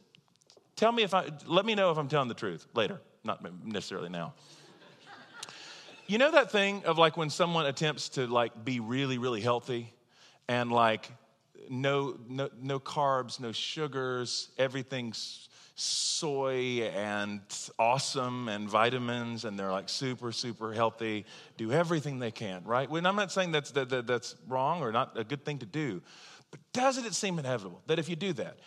tell 0.76 0.92
me 0.92 1.04
if 1.04 1.14
I, 1.14 1.26
let 1.46 1.66
me 1.66 1.76
know 1.76 1.92
if 1.92 1.98
I'm 1.98 2.08
telling 2.08 2.30
the 2.30 2.36
truth 2.36 2.66
later, 2.74 3.02
not 3.24 3.44
necessarily 3.66 4.10
now. 4.10 4.34
you 6.08 6.18
know 6.18 6.32
that 6.32 6.52
thing 6.52 6.84
of 6.86 6.98
like 6.98 7.18
when 7.18 7.30
someone 7.30 7.66
attempts 7.66 8.10
to 8.10 8.28
like 8.28 8.64
be 8.64 8.80
really, 8.80 9.18
really 9.18 9.42
healthy 9.42 9.94
and 10.48 10.72
like 10.72 11.12
no, 11.70 12.18
no, 12.30 12.50
no 12.62 12.80
carbs, 12.80 13.40
no 13.40 13.52
sugars, 13.52 14.50
everything's 14.58 15.50
soy 15.76 16.90
and 16.96 17.42
awesome 17.78 18.48
and 18.48 18.70
vitamins 18.70 19.44
and 19.44 19.60
they're 19.60 19.72
like 19.72 19.90
super 19.90 20.32
super 20.32 20.74
healthy. 20.74 21.26
Do 21.58 21.72
everything 21.72 22.20
they 22.20 22.32
can 22.32 22.64
right? 22.64 22.90
When 22.90 23.06
i'm 23.06 23.16
not 23.16 23.32
saying 23.32 23.52
that's 23.52 23.72
that, 23.72 23.90
that, 23.90 24.08
that's 24.08 24.36
wrong 24.48 24.82
or 24.82 24.92
not 24.92 25.18
a 25.18 25.24
good 25.24 25.44
thing 25.44 25.60
to 25.60 25.66
do 25.66 26.02
but 26.50 26.60
doesn't 26.72 27.06
it 27.06 27.14
seem 27.14 27.38
inevitable 27.40 27.82
that 27.88 28.00
if 28.00 28.08
you 28.08 28.16
do 28.16 28.32
that 28.34 28.58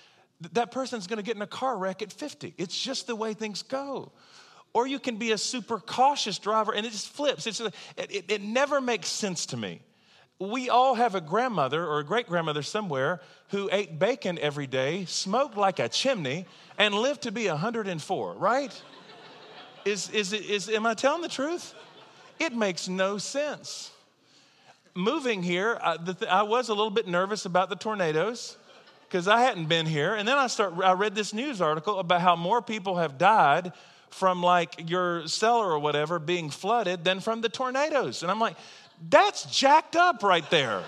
that 0.52 0.70
person's 0.70 1.06
going 1.06 1.16
to 1.16 1.22
get 1.22 1.34
in 1.34 1.42
a 1.42 1.46
car 1.46 1.78
wreck 1.78 2.02
at 2.02 2.12
50 2.12 2.54
it's 2.58 2.78
just 2.78 3.06
the 3.06 3.16
way 3.16 3.34
things 3.34 3.62
go. 3.62 4.12
Or 4.74 4.86
you 4.86 4.98
can 4.98 5.16
be 5.16 5.32
a 5.32 5.38
super 5.38 5.78
cautious 5.78 6.38
driver 6.38 6.72
and 6.74 6.84
it 6.84 6.92
just 6.92 7.08
flips. 7.08 7.46
It's, 7.46 7.58
it, 7.58 7.74
it, 7.96 8.24
it 8.28 8.42
never 8.42 8.82
makes 8.82 9.08
sense 9.08 9.46
to 9.46 9.56
me 9.56 9.80
we 10.38 10.68
all 10.68 10.94
have 10.94 11.14
a 11.14 11.20
grandmother 11.20 11.84
or 11.84 11.98
a 11.98 12.04
great 12.04 12.28
grandmother 12.28 12.62
somewhere 12.62 13.20
who 13.48 13.68
ate 13.72 13.98
bacon 13.98 14.38
every 14.38 14.66
day, 14.66 15.04
smoked 15.06 15.56
like 15.56 15.78
a 15.78 15.88
chimney, 15.88 16.46
and 16.76 16.94
lived 16.94 17.22
to 17.22 17.32
be 17.32 17.48
104, 17.48 18.34
right? 18.34 18.82
is, 19.84 20.10
is, 20.10 20.32
is, 20.32 20.68
am 20.68 20.86
I 20.86 20.94
telling 20.94 21.22
the 21.22 21.28
truth? 21.28 21.74
It 22.38 22.54
makes 22.54 22.88
no 22.88 23.18
sense. 23.18 23.90
Moving 24.94 25.42
here, 25.42 25.78
I, 25.82 25.96
the, 25.96 26.26
I 26.30 26.42
was 26.42 26.68
a 26.68 26.74
little 26.74 26.90
bit 26.90 27.08
nervous 27.08 27.44
about 27.44 27.68
the 27.68 27.76
tornadoes 27.76 28.56
because 29.08 29.26
I 29.26 29.40
hadn't 29.40 29.66
been 29.66 29.86
here. 29.86 30.14
And 30.14 30.28
then 30.28 30.36
I, 30.36 30.46
start, 30.46 30.74
I 30.84 30.92
read 30.92 31.14
this 31.14 31.32
news 31.32 31.60
article 31.60 31.98
about 31.98 32.20
how 32.20 32.36
more 32.36 32.62
people 32.62 32.96
have 32.96 33.18
died 33.18 33.72
from 34.10 34.42
like 34.42 34.88
your 34.88 35.26
cellar 35.26 35.70
or 35.70 35.78
whatever 35.78 36.18
being 36.18 36.50
flooded 36.50 37.04
than 37.04 37.20
from 37.20 37.40
the 37.40 37.48
tornadoes. 37.48 38.22
And 38.22 38.30
I'm 38.30 38.40
like, 38.40 38.56
that's 39.08 39.44
jacked 39.44 39.96
up 39.96 40.22
right 40.22 40.48
there. 40.50 40.82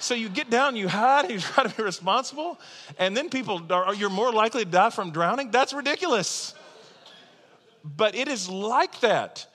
So 0.00 0.14
you 0.14 0.28
get 0.28 0.48
down, 0.50 0.76
you 0.76 0.88
hide, 0.88 1.30
you 1.30 1.40
try 1.40 1.64
to 1.64 1.76
be 1.76 1.82
responsible, 1.82 2.58
and 2.98 3.16
then 3.16 3.28
people 3.30 3.62
are, 3.70 3.94
you're 3.94 4.10
more 4.10 4.32
likely 4.32 4.64
to 4.64 4.70
die 4.70 4.90
from 4.90 5.10
drowning. 5.10 5.50
That's 5.50 5.72
ridiculous. 5.72 6.54
But 7.84 8.14
it 8.14 8.28
is 8.28 8.48
like 8.48 9.00
that. 9.00 9.46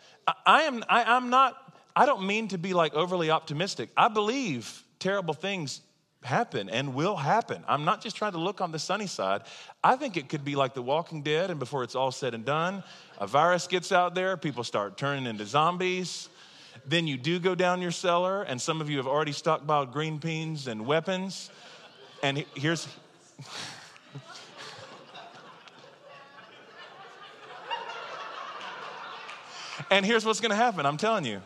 I 0.45 0.63
am 0.63 0.83
I, 0.87 1.03
I'm 1.03 1.29
not, 1.29 1.57
I 1.95 2.05
don't 2.05 2.25
mean 2.25 2.47
to 2.49 2.57
be 2.57 2.73
like 2.73 2.93
overly 2.93 3.29
optimistic. 3.29 3.89
I 3.97 4.07
believe 4.07 4.83
terrible 4.99 5.33
things 5.33 5.81
happen 6.23 6.69
and 6.69 6.93
will 6.93 7.17
happen. 7.17 7.63
I'm 7.67 7.83
not 7.83 8.01
just 8.01 8.15
trying 8.15 8.31
to 8.31 8.37
look 8.37 8.61
on 8.61 8.71
the 8.71 8.79
sunny 8.79 9.07
side. 9.07 9.41
I 9.83 9.97
think 9.97 10.15
it 10.15 10.29
could 10.29 10.45
be 10.45 10.55
like 10.55 10.73
The 10.73 10.81
Walking 10.81 11.21
Dead, 11.21 11.51
and 11.51 11.59
before 11.59 11.83
it's 11.83 11.95
all 11.95 12.11
said 12.11 12.33
and 12.33 12.45
done, 12.45 12.83
a 13.19 13.27
virus 13.27 13.67
gets 13.67 13.91
out 13.91 14.15
there, 14.15 14.37
people 14.37 14.63
start 14.63 14.97
turning 14.97 15.25
into 15.25 15.45
zombies. 15.45 16.29
Then 16.85 17.07
you 17.07 17.17
do 17.17 17.39
go 17.39 17.55
down 17.55 17.81
your 17.81 17.91
cellar, 17.91 18.43
and 18.43 18.61
some 18.61 18.81
of 18.81 18.89
you 18.89 18.97
have 18.97 19.07
already 19.07 19.31
stockpiled 19.31 19.93
green 19.93 20.17
beans 20.17 20.67
and 20.67 20.85
weapons. 20.85 21.49
And 22.21 22.43
here's. 22.55 22.87
and 29.89 30.05
here's 30.05 30.25
what's 30.25 30.39
gonna 30.39 30.55
happen 30.55 30.85
I'm 30.85 30.97
telling 30.97 31.25
you 31.25 31.41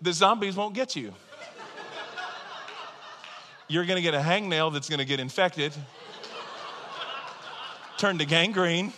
the 0.00 0.12
zombies 0.12 0.56
won't 0.56 0.74
get 0.74 0.96
you. 0.96 1.12
You're 3.68 3.84
gonna 3.84 4.00
get 4.00 4.14
a 4.14 4.20
hangnail 4.20 4.72
that's 4.72 4.88
gonna 4.88 5.04
get 5.04 5.20
infected, 5.20 5.74
turn 7.98 8.16
to 8.18 8.24
gangrene 8.24 8.94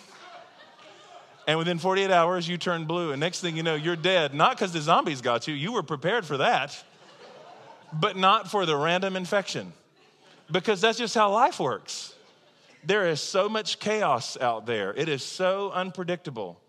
and 1.46 1.58
within 1.58 1.78
48 1.78 2.10
hours, 2.10 2.48
you 2.48 2.58
turn 2.58 2.84
blue. 2.84 3.12
And 3.12 3.20
next 3.20 3.40
thing 3.40 3.56
you 3.56 3.62
know, 3.62 3.74
you're 3.74 3.96
dead. 3.96 4.34
Not 4.34 4.56
because 4.56 4.72
the 4.72 4.80
zombies 4.80 5.20
got 5.20 5.48
you, 5.48 5.54
you 5.54 5.72
were 5.72 5.82
prepared 5.82 6.24
for 6.24 6.36
that, 6.38 6.82
but 7.92 8.16
not 8.16 8.50
for 8.50 8.66
the 8.66 8.76
random 8.76 9.16
infection. 9.16 9.72
Because 10.50 10.80
that's 10.80 10.98
just 10.98 11.14
how 11.14 11.32
life 11.32 11.60
works. 11.60 12.14
There 12.84 13.08
is 13.08 13.20
so 13.20 13.48
much 13.48 13.78
chaos 13.78 14.38
out 14.40 14.66
there, 14.66 14.94
it 14.94 15.08
is 15.08 15.22
so 15.22 15.70
unpredictable. 15.70 16.60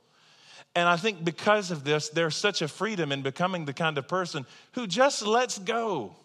And 0.73 0.87
I 0.87 0.95
think 0.95 1.23
because 1.25 1.69
of 1.71 1.83
this, 1.83 2.09
there's 2.09 2.35
such 2.35 2.61
a 2.61 2.67
freedom 2.67 3.11
in 3.11 3.23
becoming 3.23 3.65
the 3.65 3.73
kind 3.73 3.97
of 3.97 4.07
person 4.07 4.45
who 4.71 4.87
just 4.87 5.21
lets 5.21 5.59
go, 5.59 6.15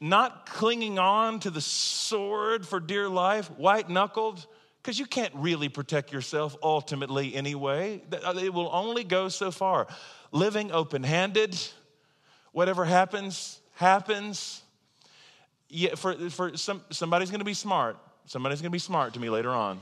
not 0.00 0.46
clinging 0.46 0.98
on 0.98 1.38
to 1.40 1.50
the 1.50 1.60
sword 1.60 2.66
for 2.66 2.80
dear 2.80 3.08
life, 3.08 3.50
white 3.52 3.88
knuckled 3.88 4.44
because 4.82 4.98
you 4.98 5.06
can't 5.06 5.32
really 5.34 5.68
protect 5.68 6.12
yourself 6.12 6.56
ultimately 6.62 7.34
anyway. 7.34 8.02
Uh, 8.12 8.34
it 8.42 8.52
will 8.52 8.70
only 8.72 9.04
go 9.04 9.28
so 9.28 9.50
far. 9.52 9.86
Living 10.32 10.72
open 10.72 11.04
handed, 11.04 11.56
whatever 12.50 12.84
happens, 12.84 13.60
happens. 13.74 14.62
Yeah, 15.68 15.94
for, 15.94 16.14
for 16.30 16.56
some, 16.56 16.82
somebody's 16.90 17.30
gonna 17.30 17.44
be 17.44 17.54
smart. 17.54 17.96
Somebody's 18.26 18.60
gonna 18.60 18.70
be 18.70 18.78
smart 18.78 19.14
to 19.14 19.20
me 19.20 19.30
later 19.30 19.50
on. 19.50 19.80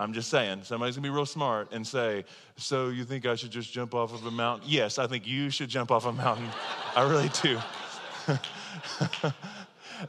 I'm 0.00 0.12
just 0.12 0.30
saying, 0.30 0.62
somebody's 0.62 0.96
gonna 0.96 1.08
be 1.08 1.14
real 1.14 1.26
smart 1.26 1.72
and 1.72 1.86
say, 1.86 2.24
So 2.56 2.88
you 2.88 3.04
think 3.04 3.26
I 3.26 3.34
should 3.34 3.50
just 3.50 3.70
jump 3.70 3.94
off 3.94 4.14
of 4.14 4.24
a 4.24 4.30
mountain? 4.30 4.68
Yes, 4.70 4.98
I 4.98 5.06
think 5.06 5.26
you 5.26 5.50
should 5.50 5.68
jump 5.68 5.90
off 5.90 6.06
a 6.06 6.12
mountain. 6.12 6.48
I 6.96 7.06
really 7.06 7.30
do. 7.42 7.58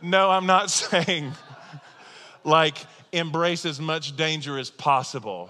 no, 0.02 0.30
I'm 0.30 0.46
not 0.46 0.70
saying 0.72 1.34
like 2.44 2.78
embrace 3.12 3.66
as 3.66 3.80
much 3.80 4.16
danger 4.16 4.58
as 4.58 4.70
possible. 4.70 5.50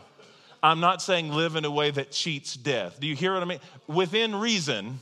I'm 0.62 0.80
not 0.80 1.02
saying 1.02 1.32
live 1.32 1.56
in 1.56 1.66
a 1.66 1.72
way 1.72 1.92
that 1.92 2.12
cheats 2.12 2.56
death. 2.56 3.00
Do 3.00 3.08
you 3.08 3.16
hear 3.16 3.34
what 3.34 3.42
I 3.42 3.46
mean? 3.46 3.60
Within 3.88 4.36
reason, 4.36 5.00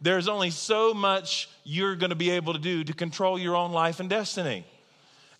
there's 0.00 0.28
only 0.28 0.50
so 0.50 0.92
much 0.92 1.48
you're 1.64 1.96
going 1.96 2.10
to 2.10 2.16
be 2.16 2.30
able 2.30 2.52
to 2.52 2.58
do 2.58 2.84
to 2.84 2.92
control 2.92 3.38
your 3.38 3.56
own 3.56 3.72
life 3.72 4.00
and 4.00 4.10
destiny. 4.10 4.66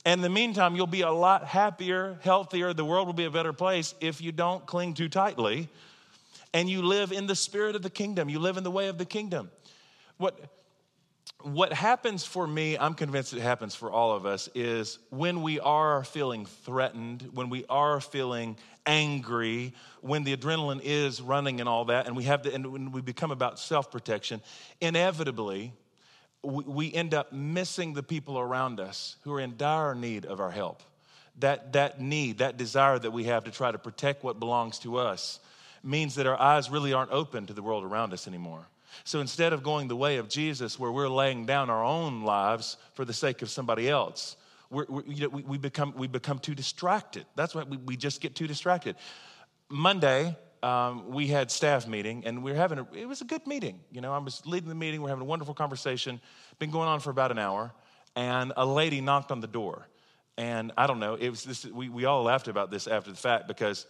And 0.05 0.19
in 0.19 0.23
the 0.23 0.31
meantime, 0.31 0.75
you'll 0.75 0.87
be 0.87 1.03
a 1.03 1.13
lot 1.13 1.45
happier, 1.45 2.19
healthier. 2.23 2.73
The 2.73 2.85
world 2.85 3.07
will 3.07 3.15
be 3.15 3.25
a 3.25 3.31
better 3.31 3.53
place 3.53 3.95
if 4.01 4.21
you 4.21 4.33
don't 4.33 4.65
cling 4.67 4.95
too 4.95 5.09
tightly 5.09 5.69
and 6.55 6.69
you 6.69 6.83
live 6.83 7.13
in 7.13 7.27
the 7.27 7.37
spirit 7.37 7.77
of 7.77 7.83
the 7.83 7.91
kingdom. 7.91 8.29
You 8.29 8.39
live 8.39 8.57
in 8.57 8.65
the 8.65 8.71
way 8.71 8.89
of 8.89 8.99
the 8.99 9.05
kingdom. 9.05 9.51
What 10.19 10.39
what 11.45 11.73
happens 11.73 12.25
for 12.25 12.47
me, 12.47 12.77
I'm 12.79 12.95
convinced 12.95 13.33
it 13.33 13.41
happens 13.41 13.75
for 13.75 13.91
all 13.91 14.13
of 14.13 14.27
us, 14.27 14.49
is 14.55 14.99
when 15.11 15.43
we 15.43 15.61
are 15.61 16.05
feeling 16.05 16.47
threatened, 16.47 17.29
when 17.33 17.51
we 17.51 17.65
are 17.69 18.01
feeling 18.01 18.57
angry, 18.87 19.75
when 20.01 20.25
the 20.25 20.37
adrenaline 20.37 20.81
is 20.83 21.21
running 21.21 21.61
and 21.61 21.69
all 21.69 21.87
that, 21.87 22.07
and 22.07 22.17
we 22.17 22.25
have 22.25 22.43
the, 22.43 22.55
and 22.55 22.67
when 22.73 22.93
we 22.93 23.01
become 23.01 23.31
about 23.31 23.59
self 23.59 23.91
protection, 23.91 24.41
inevitably, 24.81 25.73
we, 26.43 26.65
we 26.65 26.93
end 26.93 27.15
up 27.15 27.33
missing 27.33 27.95
the 27.95 28.03
people 28.03 28.39
around 28.39 28.81
us 28.81 29.17
who 29.23 29.33
are 29.35 29.41
in 29.41 29.57
dire 29.57 29.95
need 29.95 30.25
of 30.25 30.41
our 30.41 30.51
help. 30.51 30.83
That, 31.39 31.73
that 31.73 32.01
need, 32.01 32.39
that 32.39 32.57
desire 32.57 32.99
that 32.99 33.11
we 33.11 33.25
have 33.25 33.45
to 33.45 33.51
try 33.51 33.73
to 33.73 33.79
protect 33.79 34.23
what 34.23 34.39
belongs 34.39 34.79
to 34.81 34.99
us 34.99 35.41
means 35.83 36.15
that 36.17 36.27
our 36.27 36.39
eyes 36.39 36.71
really 36.71 36.93
aren't 36.93 37.11
open 37.11 37.47
to 37.47 37.53
the 37.53 37.63
world 37.63 37.85
around 37.85 38.13
us 38.13 38.29
anymore. 38.29 38.67
So 39.05 39.21
instead 39.21 39.53
of 39.53 39.63
going 39.63 39.89
the 39.89 39.97
way 39.97 40.17
of 40.17 40.29
Jesus, 40.29 40.79
where 40.79 40.93
we're 40.93 41.09
laying 41.09 41.47
down 41.47 41.71
our 41.71 41.85
own 41.85 42.23
lives 42.23 42.77
for 42.95 43.05
the 43.05 43.13
sake 43.13 43.43
of 43.43 43.51
somebody 43.51 43.89
else, 43.89 44.37
we 44.71 44.85
you 45.07 45.23
know, 45.23 45.29
we, 45.29 45.43
we, 45.43 45.59
become, 45.59 45.93
we 45.97 46.07
become 46.07 46.39
too 46.39 46.55
distracted. 46.55 47.27
That's 47.37 47.55
why 47.55 47.65
we, 47.65 47.77
we 47.77 47.97
just 47.97 48.21
get 48.21 48.35
too 48.35 48.47
distracted. 48.47 48.97
Monday, 49.69 50.37
um, 50.63 51.11
we 51.11 51.27
had 51.27 51.51
staff 51.51 51.87
meeting, 51.87 52.23
and 52.25 52.43
we 52.43 52.53
are 52.53 52.57
having 52.57 52.79
a, 52.79 52.87
it 52.95 53.07
was 53.07 53.21
a 53.21 53.25
good 53.25 53.47
meeting. 53.47 53.81
You 53.91 54.01
know, 54.01 54.13
I 54.13 54.19
was 54.19 54.43
leading 54.47 54.69
the 54.69 54.75
meeting. 54.75 55.03
We're 55.03 55.09
having 55.09 55.23
a 55.23 55.27
wonderful 55.27 55.55
conversation. 55.55 56.21
Been 56.59 56.71
going 56.71 56.89
on 56.89 57.01
for 57.01 57.11
about 57.11 57.31
an 57.31 57.39
hour, 57.39 57.73
and 58.15 58.53
a 58.57 58.65
lady 58.65 59.01
knocked 59.01 59.33
on 59.33 59.41
the 59.41 59.47
door. 59.47 59.89
And 60.39 60.73
I 60.79 60.87
don't 60.87 60.99
know, 60.99 61.15
it 61.15 61.29
was 61.29 61.45
this, 61.45 61.65
we, 61.67 61.89
we 61.89 62.05
all 62.07 62.23
laughed 62.23 62.49
about 62.49 62.71
this 62.71 62.87
after 62.87 63.11
the 63.11 63.17
fact 63.17 63.49
because 63.49 63.87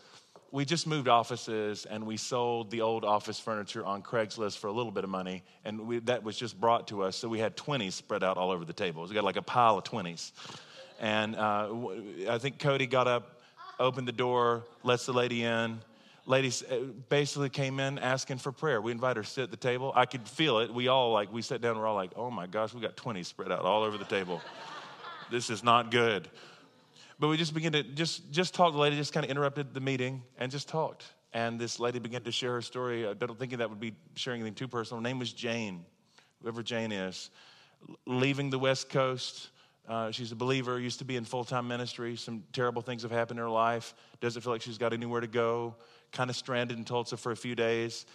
we 0.52 0.66
just 0.66 0.86
moved 0.86 1.08
offices 1.08 1.86
and 1.86 2.06
we 2.06 2.18
sold 2.18 2.70
the 2.70 2.82
old 2.82 3.06
office 3.06 3.40
furniture 3.40 3.84
on 3.84 4.02
Craigslist 4.02 4.58
for 4.58 4.66
a 4.66 4.72
little 4.72 4.92
bit 4.92 5.02
of 5.02 5.08
money, 5.08 5.42
and 5.64 5.88
we, 5.88 5.98
that 6.00 6.22
was 6.22 6.36
just 6.36 6.60
brought 6.60 6.88
to 6.88 7.02
us. 7.02 7.16
So 7.16 7.26
we 7.26 7.38
had 7.38 7.56
20s 7.56 7.92
spread 7.92 8.22
out 8.22 8.36
all 8.36 8.50
over 8.50 8.66
the 8.66 8.74
tables. 8.74 9.08
We 9.08 9.14
got 9.14 9.24
like 9.24 9.36
a 9.36 9.42
pile 9.42 9.78
of 9.78 9.84
20s. 9.84 10.30
And 11.00 11.34
uh, 11.36 11.72
I 12.28 12.36
think 12.36 12.58
Cody 12.58 12.86
got 12.86 13.08
up, 13.08 13.40
opened 13.80 14.06
the 14.06 14.12
door, 14.12 14.64
lets 14.84 15.06
the 15.06 15.14
lady 15.14 15.42
in. 15.42 15.80
Lady 16.26 16.52
uh, 16.70 16.76
basically 17.08 17.48
came 17.48 17.80
in 17.80 17.98
asking 17.98 18.36
for 18.36 18.52
prayer. 18.52 18.80
We 18.80 18.92
invited 18.92 19.16
her 19.16 19.22
to 19.22 19.28
sit 19.28 19.44
at 19.44 19.50
the 19.50 19.56
table. 19.56 19.90
I 19.96 20.04
could 20.04 20.28
feel 20.28 20.58
it. 20.58 20.72
We 20.72 20.86
all 20.88 21.12
like, 21.12 21.32
we 21.32 21.40
sat 21.40 21.62
down, 21.62 21.78
we're 21.78 21.86
all 21.86 21.96
like, 21.96 22.12
oh 22.14 22.30
my 22.30 22.46
gosh, 22.46 22.74
we 22.74 22.82
got 22.82 22.94
20s 22.94 23.24
spread 23.24 23.50
out 23.50 23.60
all 23.60 23.82
over 23.82 23.96
the 23.96 24.04
table. 24.04 24.42
this 25.30 25.48
is 25.48 25.64
not 25.64 25.90
good. 25.90 26.28
But 27.18 27.28
we 27.28 27.36
just 27.36 27.54
began 27.54 27.72
to 27.72 27.82
just 27.82 28.30
just 28.30 28.54
talk. 28.54 28.72
The 28.72 28.78
lady 28.78 28.96
just 28.96 29.12
kind 29.12 29.24
of 29.24 29.30
interrupted 29.30 29.74
the 29.74 29.80
meeting 29.80 30.22
and 30.38 30.50
just 30.50 30.68
talked. 30.68 31.04
And 31.34 31.58
this 31.58 31.80
lady 31.80 31.98
began 31.98 32.22
to 32.22 32.32
share 32.32 32.52
her 32.52 32.62
story. 32.62 33.06
I 33.06 33.14
don't 33.14 33.38
think 33.38 33.56
that 33.56 33.70
would 33.70 33.80
be 33.80 33.94
sharing 34.14 34.40
anything 34.40 34.54
too 34.54 34.68
personal. 34.68 35.00
Her 35.00 35.02
name 35.02 35.18
was 35.18 35.32
Jane, 35.32 35.84
whoever 36.42 36.62
Jane 36.62 36.92
is. 36.92 37.30
Leaving 38.06 38.50
the 38.50 38.58
West 38.58 38.90
Coast, 38.90 39.48
uh, 39.88 40.10
she's 40.10 40.30
a 40.30 40.36
believer, 40.36 40.78
used 40.78 40.98
to 40.98 41.04
be 41.04 41.16
in 41.16 41.24
full 41.24 41.44
time 41.44 41.66
ministry. 41.66 42.16
Some 42.16 42.44
terrible 42.52 42.82
things 42.82 43.02
have 43.02 43.10
happened 43.10 43.38
in 43.38 43.44
her 43.44 43.50
life. 43.50 43.94
Doesn't 44.20 44.42
feel 44.42 44.52
like 44.52 44.62
she's 44.62 44.78
got 44.78 44.92
anywhere 44.92 45.20
to 45.20 45.26
go. 45.26 45.74
Kind 46.12 46.28
of 46.28 46.36
stranded 46.36 46.76
in 46.76 46.84
Tulsa 46.84 47.16
for 47.16 47.32
a 47.32 47.36
few 47.36 47.54
days. 47.54 48.06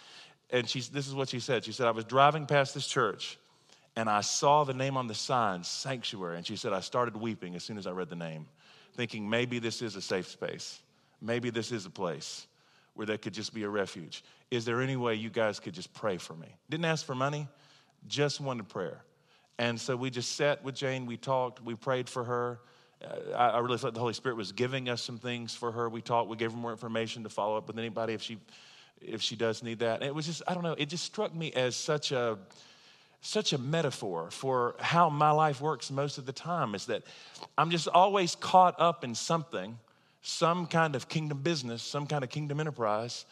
And 0.50 0.68
she's, 0.68 0.88
this 0.88 1.06
is 1.06 1.14
what 1.14 1.28
she 1.28 1.40
said. 1.40 1.64
She 1.64 1.72
said, 1.72 1.86
I 1.86 1.90
was 1.90 2.04
driving 2.04 2.46
past 2.46 2.72
this 2.72 2.86
church 2.86 3.38
and 3.96 4.08
I 4.08 4.20
saw 4.20 4.62
the 4.62 4.74
name 4.74 4.96
on 4.96 5.08
the 5.08 5.14
sign, 5.14 5.64
Sanctuary. 5.64 6.36
And 6.36 6.46
she 6.46 6.54
said, 6.54 6.72
I 6.72 6.80
started 6.80 7.16
weeping 7.16 7.56
as 7.56 7.64
soon 7.64 7.78
as 7.78 7.86
I 7.86 7.90
read 7.90 8.08
the 8.08 8.16
name, 8.16 8.46
thinking 8.98 9.30
maybe 9.30 9.60
this 9.60 9.80
is 9.80 9.94
a 9.94 10.02
safe 10.02 10.26
space. 10.26 10.82
Maybe 11.22 11.50
this 11.50 11.70
is 11.70 11.86
a 11.86 11.90
place 11.90 12.48
where 12.94 13.06
there 13.06 13.16
could 13.16 13.32
just 13.32 13.54
be 13.54 13.62
a 13.62 13.68
refuge. 13.68 14.24
Is 14.50 14.64
there 14.64 14.82
any 14.82 14.96
way 14.96 15.14
you 15.14 15.30
guys 15.30 15.60
could 15.60 15.72
just 15.72 15.94
pray 15.94 16.16
for 16.18 16.34
me? 16.34 16.48
Didn't 16.68 16.84
ask 16.84 17.06
for 17.06 17.14
money, 17.14 17.46
just 18.08 18.40
wanted 18.40 18.68
prayer. 18.68 19.04
And 19.56 19.80
so 19.80 19.94
we 19.94 20.10
just 20.10 20.34
sat 20.34 20.64
with 20.64 20.74
Jane, 20.74 21.06
we 21.06 21.16
talked, 21.16 21.64
we 21.64 21.76
prayed 21.76 22.08
for 22.08 22.24
her. 22.24 22.58
Uh, 23.00 23.36
I, 23.36 23.48
I 23.50 23.58
really 23.60 23.78
felt 23.78 23.94
the 23.94 24.00
Holy 24.00 24.14
Spirit 24.14 24.36
was 24.36 24.50
giving 24.50 24.88
us 24.88 25.00
some 25.00 25.18
things 25.18 25.54
for 25.54 25.70
her. 25.70 25.88
We 25.88 26.02
talked, 26.02 26.28
we 26.28 26.36
gave 26.36 26.50
her 26.50 26.58
more 26.58 26.72
information 26.72 27.22
to 27.22 27.28
follow 27.28 27.56
up 27.56 27.68
with 27.68 27.78
anybody 27.78 28.14
if 28.14 28.22
she 28.22 28.38
if 29.00 29.22
she 29.22 29.36
does 29.36 29.62
need 29.62 29.78
that. 29.78 30.00
And 30.00 30.08
it 30.08 30.14
was 30.14 30.26
just, 30.26 30.42
I 30.48 30.54
don't 30.54 30.64
know, 30.64 30.74
it 30.76 30.88
just 30.88 31.04
struck 31.04 31.32
me 31.32 31.52
as 31.52 31.76
such 31.76 32.10
a 32.10 32.36
such 33.20 33.52
a 33.52 33.58
metaphor 33.58 34.30
for 34.30 34.76
how 34.78 35.10
my 35.10 35.30
life 35.30 35.60
works 35.60 35.90
most 35.90 36.18
of 36.18 36.26
the 36.26 36.32
time 36.32 36.74
is 36.74 36.86
that 36.86 37.02
I'm 37.56 37.70
just 37.70 37.88
always 37.88 38.34
caught 38.36 38.80
up 38.80 39.04
in 39.04 39.14
something, 39.14 39.78
some 40.22 40.66
kind 40.66 40.94
of 40.94 41.08
kingdom 41.08 41.42
business, 41.42 41.82
some 41.82 42.06
kind 42.06 42.22
of 42.22 42.30
kingdom 42.30 42.60
enterprise. 42.60 43.26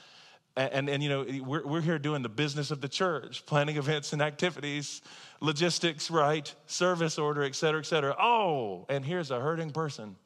And, 0.56 0.72
and, 0.72 0.88
and, 0.88 1.02
you 1.02 1.08
know, 1.08 1.26
we're, 1.44 1.66
we're 1.66 1.80
here 1.80 1.98
doing 1.98 2.22
the 2.22 2.28
business 2.28 2.70
of 2.70 2.80
the 2.80 2.88
church, 2.88 3.44
planning 3.46 3.76
events 3.76 4.12
and 4.12 4.22
activities, 4.22 5.02
logistics, 5.40 6.10
right? 6.10 6.52
Service 6.66 7.18
order, 7.18 7.42
et 7.42 7.54
cetera, 7.54 7.80
et 7.80 7.86
cetera. 7.86 8.16
Oh, 8.18 8.86
and 8.88 9.04
here's 9.04 9.30
a 9.30 9.38
hurting 9.38 9.70
person 9.70 10.16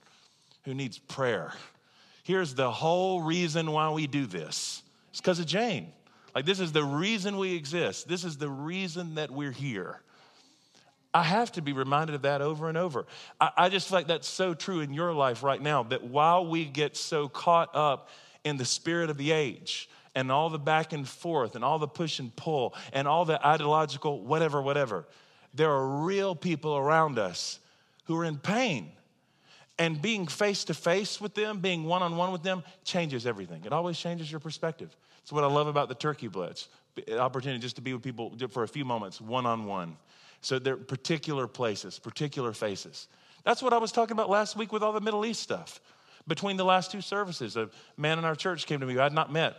who 0.64 0.74
needs 0.74 0.98
prayer. 0.98 1.52
Here's 2.22 2.54
the 2.54 2.70
whole 2.70 3.22
reason 3.22 3.72
why 3.72 3.90
we 3.90 4.06
do 4.06 4.26
this 4.26 4.82
it's 5.10 5.20
because 5.20 5.40
of 5.40 5.46
Jane. 5.46 5.92
Like, 6.34 6.44
this 6.44 6.60
is 6.60 6.72
the 6.72 6.84
reason 6.84 7.36
we 7.36 7.54
exist. 7.54 8.08
This 8.08 8.24
is 8.24 8.36
the 8.36 8.48
reason 8.48 9.16
that 9.16 9.30
we're 9.30 9.50
here. 9.50 10.00
I 11.12 11.24
have 11.24 11.50
to 11.52 11.62
be 11.62 11.72
reminded 11.72 12.14
of 12.14 12.22
that 12.22 12.40
over 12.40 12.68
and 12.68 12.78
over. 12.78 13.06
I, 13.40 13.50
I, 13.56 13.68
just 13.68 13.88
feel 13.88 13.98
like 13.98 14.06
that's 14.06 14.28
so 14.28 14.54
true 14.54 14.80
in 14.80 14.94
your 14.94 15.12
life 15.12 15.42
right 15.42 15.60
now 15.60 15.82
that 15.84 16.04
while 16.04 16.46
we 16.46 16.64
get 16.64 16.96
so 16.96 17.28
caught 17.28 17.74
up 17.74 18.10
in 18.44 18.56
the 18.56 18.64
spirit 18.64 19.10
of 19.10 19.16
the 19.16 19.32
age 19.32 19.88
and 20.14 20.30
all 20.30 20.50
the 20.50 20.58
back 20.58 20.92
and 20.92 21.08
forth 21.08 21.56
and 21.56 21.64
all 21.64 21.78
the 21.80 21.88
push 21.88 22.20
and 22.20 22.34
pull 22.36 22.74
and 22.92 23.08
all 23.08 23.24
the 23.24 23.44
ideological 23.44 24.20
whatever, 24.20 24.62
whatever, 24.62 25.04
there 25.52 25.70
are 25.70 26.04
real 26.04 26.36
people 26.36 26.76
around 26.76 27.18
us 27.18 27.58
who 28.04 28.16
are 28.16 28.24
in 28.24 28.38
pain. 28.38 28.92
And 29.78 30.00
being 30.00 30.26
face 30.26 30.64
to 30.64 30.74
face 30.74 31.20
with 31.20 31.34
them, 31.34 31.60
being 31.60 31.84
one 31.84 32.02
on 32.02 32.16
one 32.16 32.32
with 32.32 32.42
them, 32.42 32.62
changes 32.84 33.26
everything. 33.26 33.62
It 33.64 33.72
always 33.72 33.98
changes 33.98 34.30
your 34.30 34.40
perspective. 34.40 34.94
It's 35.22 35.32
what 35.32 35.44
I 35.44 35.48
love 35.48 35.66
about 35.66 35.88
the 35.88 35.94
Turkey 35.94 36.28
Blitz 36.28 36.68
opportunity 37.18 37.60
just 37.60 37.76
to 37.76 37.82
be 37.82 37.92
with 37.92 38.02
people 38.02 38.36
for 38.50 38.62
a 38.62 38.68
few 38.68 38.84
moments, 38.84 39.20
one 39.20 39.46
on 39.46 39.64
one. 39.64 39.96
So 40.40 40.58
there 40.58 40.74
are 40.74 40.78
particular 40.78 41.46
places, 41.46 41.98
particular 41.98 42.52
faces. 42.52 43.08
That's 43.44 43.62
what 43.62 43.72
I 43.72 43.78
was 43.78 43.92
talking 43.92 44.12
about 44.12 44.30
last 44.30 44.56
week 44.56 44.72
with 44.72 44.82
all 44.82 44.92
the 44.92 45.00
Middle 45.00 45.24
East 45.24 45.42
stuff. 45.42 45.80
Between 46.26 46.56
the 46.56 46.64
last 46.64 46.90
two 46.90 47.00
services, 47.00 47.56
a 47.56 47.70
man 47.96 48.18
in 48.18 48.24
our 48.24 48.34
church 48.34 48.66
came 48.66 48.80
to 48.80 48.86
me 48.86 48.94
who 48.94 49.00
I 49.00 49.04
had 49.04 49.12
not 49.12 49.32
met, 49.32 49.56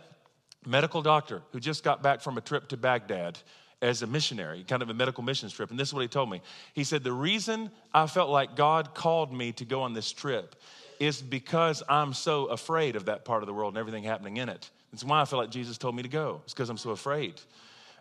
medical 0.64 1.02
doctor 1.02 1.42
who 1.52 1.60
just 1.60 1.82
got 1.82 2.02
back 2.02 2.20
from 2.20 2.38
a 2.38 2.40
trip 2.40 2.68
to 2.68 2.76
Baghdad 2.76 3.38
as 3.80 4.02
a 4.02 4.06
missionary, 4.06 4.64
kind 4.66 4.80
of 4.80 4.90
a 4.90 4.94
medical 4.94 5.24
missions 5.24 5.52
trip. 5.52 5.70
And 5.70 5.78
this 5.78 5.88
is 5.88 5.94
what 5.94 6.02
he 6.02 6.08
told 6.08 6.30
me. 6.30 6.40
He 6.72 6.84
said, 6.84 7.02
The 7.02 7.12
reason 7.12 7.70
I 7.92 8.06
felt 8.06 8.30
like 8.30 8.54
God 8.54 8.94
called 8.94 9.32
me 9.32 9.52
to 9.52 9.64
go 9.64 9.82
on 9.82 9.92
this 9.92 10.12
trip 10.12 10.54
is 11.00 11.20
because 11.20 11.82
I'm 11.88 12.14
so 12.14 12.46
afraid 12.46 12.94
of 12.94 13.06
that 13.06 13.24
part 13.24 13.42
of 13.42 13.48
the 13.48 13.54
world 13.54 13.74
and 13.74 13.78
everything 13.78 14.04
happening 14.04 14.36
in 14.36 14.48
it. 14.48 14.70
It's 14.92 15.04
why 15.04 15.20
I 15.20 15.24
feel 15.24 15.38
like 15.38 15.50
Jesus 15.50 15.78
told 15.78 15.94
me 15.96 16.02
to 16.02 16.08
go. 16.08 16.40
It's 16.44 16.52
because 16.52 16.68
I'm 16.68 16.76
so 16.76 16.90
afraid. 16.90 17.40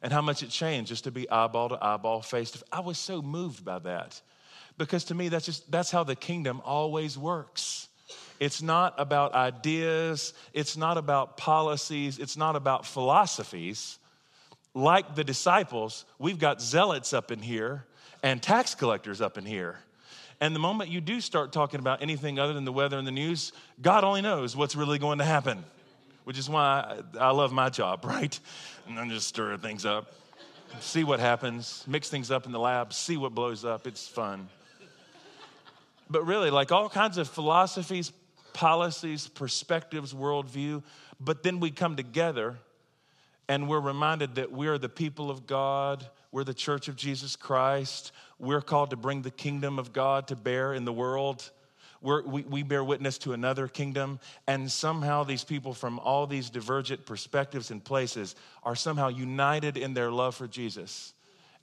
And 0.02 0.12
how 0.12 0.22
much 0.22 0.44
it 0.44 0.50
changed 0.50 0.90
just 0.90 1.04
to 1.06 1.12
be 1.12 1.30
eyeball 1.30 1.70
to 1.70 1.78
eyeball, 1.82 2.22
face 2.22 2.52
to 2.52 2.58
face. 2.60 2.68
I 2.72 2.80
was 2.80 2.98
so 2.98 3.22
moved 3.22 3.64
by 3.64 3.80
that. 3.80 4.20
Because 4.78 5.06
to 5.06 5.16
me, 5.16 5.30
that's 5.30 5.46
just 5.46 5.70
that's 5.72 5.92
how 5.92 6.04
the 6.04 6.16
kingdom 6.16 6.62
always 6.66 7.18
works. 7.18 7.88
It's 8.40 8.62
not 8.62 8.96
about 8.98 9.34
ideas, 9.34 10.34
it's 10.54 10.76
not 10.76 10.98
about 10.98 11.38
policies, 11.38 12.18
it's 12.18 12.36
not 12.36 12.56
about 12.56 12.86
philosophies 12.86 14.00
like 14.74 15.16
the 15.16 15.24
disciples, 15.24 16.06
we've 16.18 16.40
got 16.40 16.62
zealots 16.62 17.14
up 17.14 17.32
in 17.32 17.40
here 17.40 17.86
and 18.24 18.42
tax 18.42 18.76
collectors 18.76 19.22
up 19.22 19.38
in 19.38 19.46
here. 19.46 19.80
And 20.40 20.56
the 20.56 20.60
moment 20.60 20.90
you 20.90 21.02
do 21.02 21.22
start 21.22 21.52
talking 21.52 21.80
about 21.80 22.02
anything 22.02 22.40
other 22.40 22.54
than 22.54 22.66
the 22.66 22.72
weather 22.72 22.98
and 22.98 23.06
the 23.06 23.12
news, 23.12 23.52
God 23.82 24.04
only 24.04 24.22
knows 24.22 24.56
what's 24.56 24.76
really 24.76 24.98
going 24.98 25.20
to 25.20 25.26
happen, 25.26 25.64
which 26.24 26.38
is 26.38 26.50
why 26.50 27.02
I, 27.18 27.28
I 27.28 27.32
love 27.32 27.52
my 27.52 27.70
job, 27.70 28.06
right? 28.06 28.38
And 28.88 29.00
I'm 29.00 29.10
just 29.10 29.28
stir 29.28 29.58
things 29.58 29.86
up, 29.86 30.14
see 30.80 31.04
what 31.04 31.20
happens, 31.20 31.84
mix 31.88 32.10
things 32.10 32.32
up 32.32 32.46
in 32.46 32.52
the 32.52 32.60
lab, 32.60 32.94
see 32.94 33.18
what 33.18 33.34
blows 33.34 33.66
up. 33.66 33.88
It's 33.88 34.08
fun. 34.08 34.50
But 36.10 36.26
really, 36.26 36.50
like 36.50 36.72
all 36.72 36.90
kinds 36.90 37.18
of 37.18 37.30
philosophies, 37.30 38.12
policies, 38.54 39.28
perspectives, 39.28 40.14
worldview, 40.14 40.84
but 41.20 41.44
then 41.44 41.60
we 41.60 41.72
come 41.72 41.96
together 41.96 42.58
and 43.48 43.68
we're 43.68 43.80
reminded 43.80 44.36
that 44.36 44.52
we're 44.52 44.78
the 44.78 44.90
people 44.90 45.30
of 45.30 45.46
God. 45.46 46.08
We're 46.32 46.44
the 46.44 46.54
church 46.54 46.88
of 46.88 46.96
Jesus 46.96 47.36
Christ. 47.36 48.12
We're 48.40 48.62
called 48.62 48.92
to 48.92 48.96
bring 48.96 49.22
the 49.22 49.32
kingdom 49.32 49.78
of 49.78 49.94
God 49.94 50.28
to 50.30 50.36
bear 50.36 50.74
in 50.74 50.86
the 50.86 50.94
world. 50.94 51.52
We 52.02 52.42
we 52.42 52.64
bear 52.64 52.84
witness 52.84 53.18
to 53.20 53.34
another 53.34 53.68
kingdom, 53.68 54.20
and 54.48 54.72
somehow 54.72 55.24
these 55.24 55.44
people 55.44 55.74
from 55.74 56.00
all 56.00 56.26
these 56.26 56.50
divergent 56.50 57.06
perspectives 57.06 57.70
and 57.70 57.84
places 57.84 58.36
are 58.64 58.76
somehow 58.76 59.10
united 59.10 59.78
in 59.78 59.94
their 59.94 60.12
love 60.12 60.36
for 60.36 60.48
Jesus. 60.48 61.14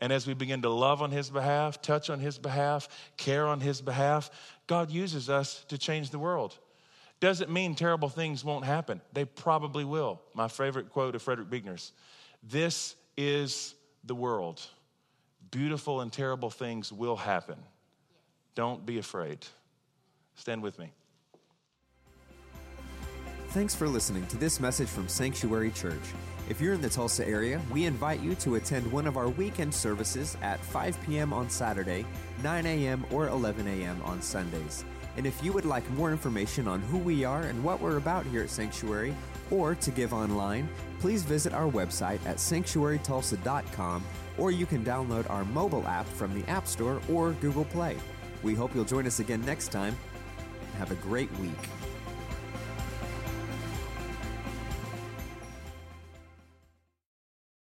And 0.01 0.13
as 0.13 0.27
we 0.27 0.35
begin 0.35 0.63
to 0.63 0.71
love 0.71 1.03
on 1.03 1.11
His 1.11 1.29
behalf, 1.29 1.83
touch 1.83 2.09
on 2.09 2.21
His 2.21 2.39
behalf, 2.39 2.89
care 3.17 3.47
on 3.47 3.61
His 3.61 3.81
behalf, 3.81 4.31
God 4.69 4.91
uses 4.91 5.29
us 5.29 5.65
to 5.69 5.79
change 5.79 6.11
the 6.11 6.21
world. 6.21 6.57
Doesn't 7.21 7.51
mean 7.51 7.75
terrible 7.75 8.09
things 8.09 8.45
won't 8.45 8.65
happen. 8.65 9.01
They 9.13 9.25
probably 9.25 9.85
will. 9.85 10.21
My 10.35 10.47
favorite 10.47 10.91
quote 10.91 11.17
of 11.17 11.23
Frederick 11.23 11.51
Buechner's 11.51 11.93
This 12.45 12.95
is 13.17 13.75
the 14.05 14.15
world. 14.15 14.65
Beautiful 15.51 16.01
and 16.01 16.13
terrible 16.13 16.51
things 16.51 16.93
will 16.93 17.17
happen. 17.17 17.57
Don't 18.55 18.87
be 18.87 18.99
afraid. 18.99 19.47
Stand 20.39 20.63
with 20.63 20.79
me. 20.79 20.93
Thanks 23.49 23.75
for 23.75 23.89
listening 23.89 24.27
to 24.27 24.37
this 24.37 24.61
message 24.61 24.89
from 24.89 25.09
Sanctuary 25.09 25.71
Church. 25.71 26.15
If 26.49 26.61
you're 26.61 26.75
in 26.75 26.81
the 26.81 26.89
Tulsa 26.89 27.27
area, 27.27 27.61
we 27.73 27.87
invite 27.87 28.21
you 28.21 28.35
to 28.37 28.55
attend 28.55 28.91
one 28.91 29.07
of 29.07 29.17
our 29.17 29.29
weekend 29.29 29.75
services 29.75 30.37
at 30.43 30.61
5 30.61 30.99
p.m. 31.07 31.33
on 31.33 31.51
Saturday, 31.51 32.07
9 32.43 32.67
a.m., 32.67 33.05
or 33.11 33.29
11 33.29 33.67
a.m. 33.67 34.01
on 34.05 34.23
Sundays. 34.23 34.85
And 35.17 35.27
if 35.27 35.43
you 35.43 35.53
would 35.53 35.65
like 35.65 35.89
more 35.91 36.13
information 36.13 36.69
on 36.69 36.81
who 36.83 36.99
we 36.99 37.25
are 37.25 37.43
and 37.43 37.65
what 37.65 37.81
we're 37.81 37.97
about 37.97 38.25
here 38.27 38.43
at 38.43 38.51
Sanctuary, 38.51 39.15
or 39.51 39.75
to 39.75 39.91
give 39.91 40.13
online, 40.13 40.69
please 41.01 41.23
visit 41.23 41.53
our 41.53 41.71
website 41.71 42.25
at 42.27 42.37
sanctuarytulsa.com 42.37 44.05
or 44.37 44.51
you 44.51 44.67
can 44.67 44.85
download 44.85 45.29
our 45.29 45.45
mobile 45.47 45.87
app 45.87 46.07
from 46.07 46.39
the 46.39 46.49
App 46.49 46.67
Store 46.67 47.01
or 47.11 47.33
Google 47.33 47.65
Play. 47.65 47.97
We 48.43 48.55
hope 48.55 48.75
you'll 48.75 48.85
join 48.85 49.07
us 49.07 49.21
again 49.21 49.45
next 49.45 49.73
time. 49.73 49.97
Have 50.79 50.93
a 50.93 50.95
great 50.95 51.31
week. 51.41 51.78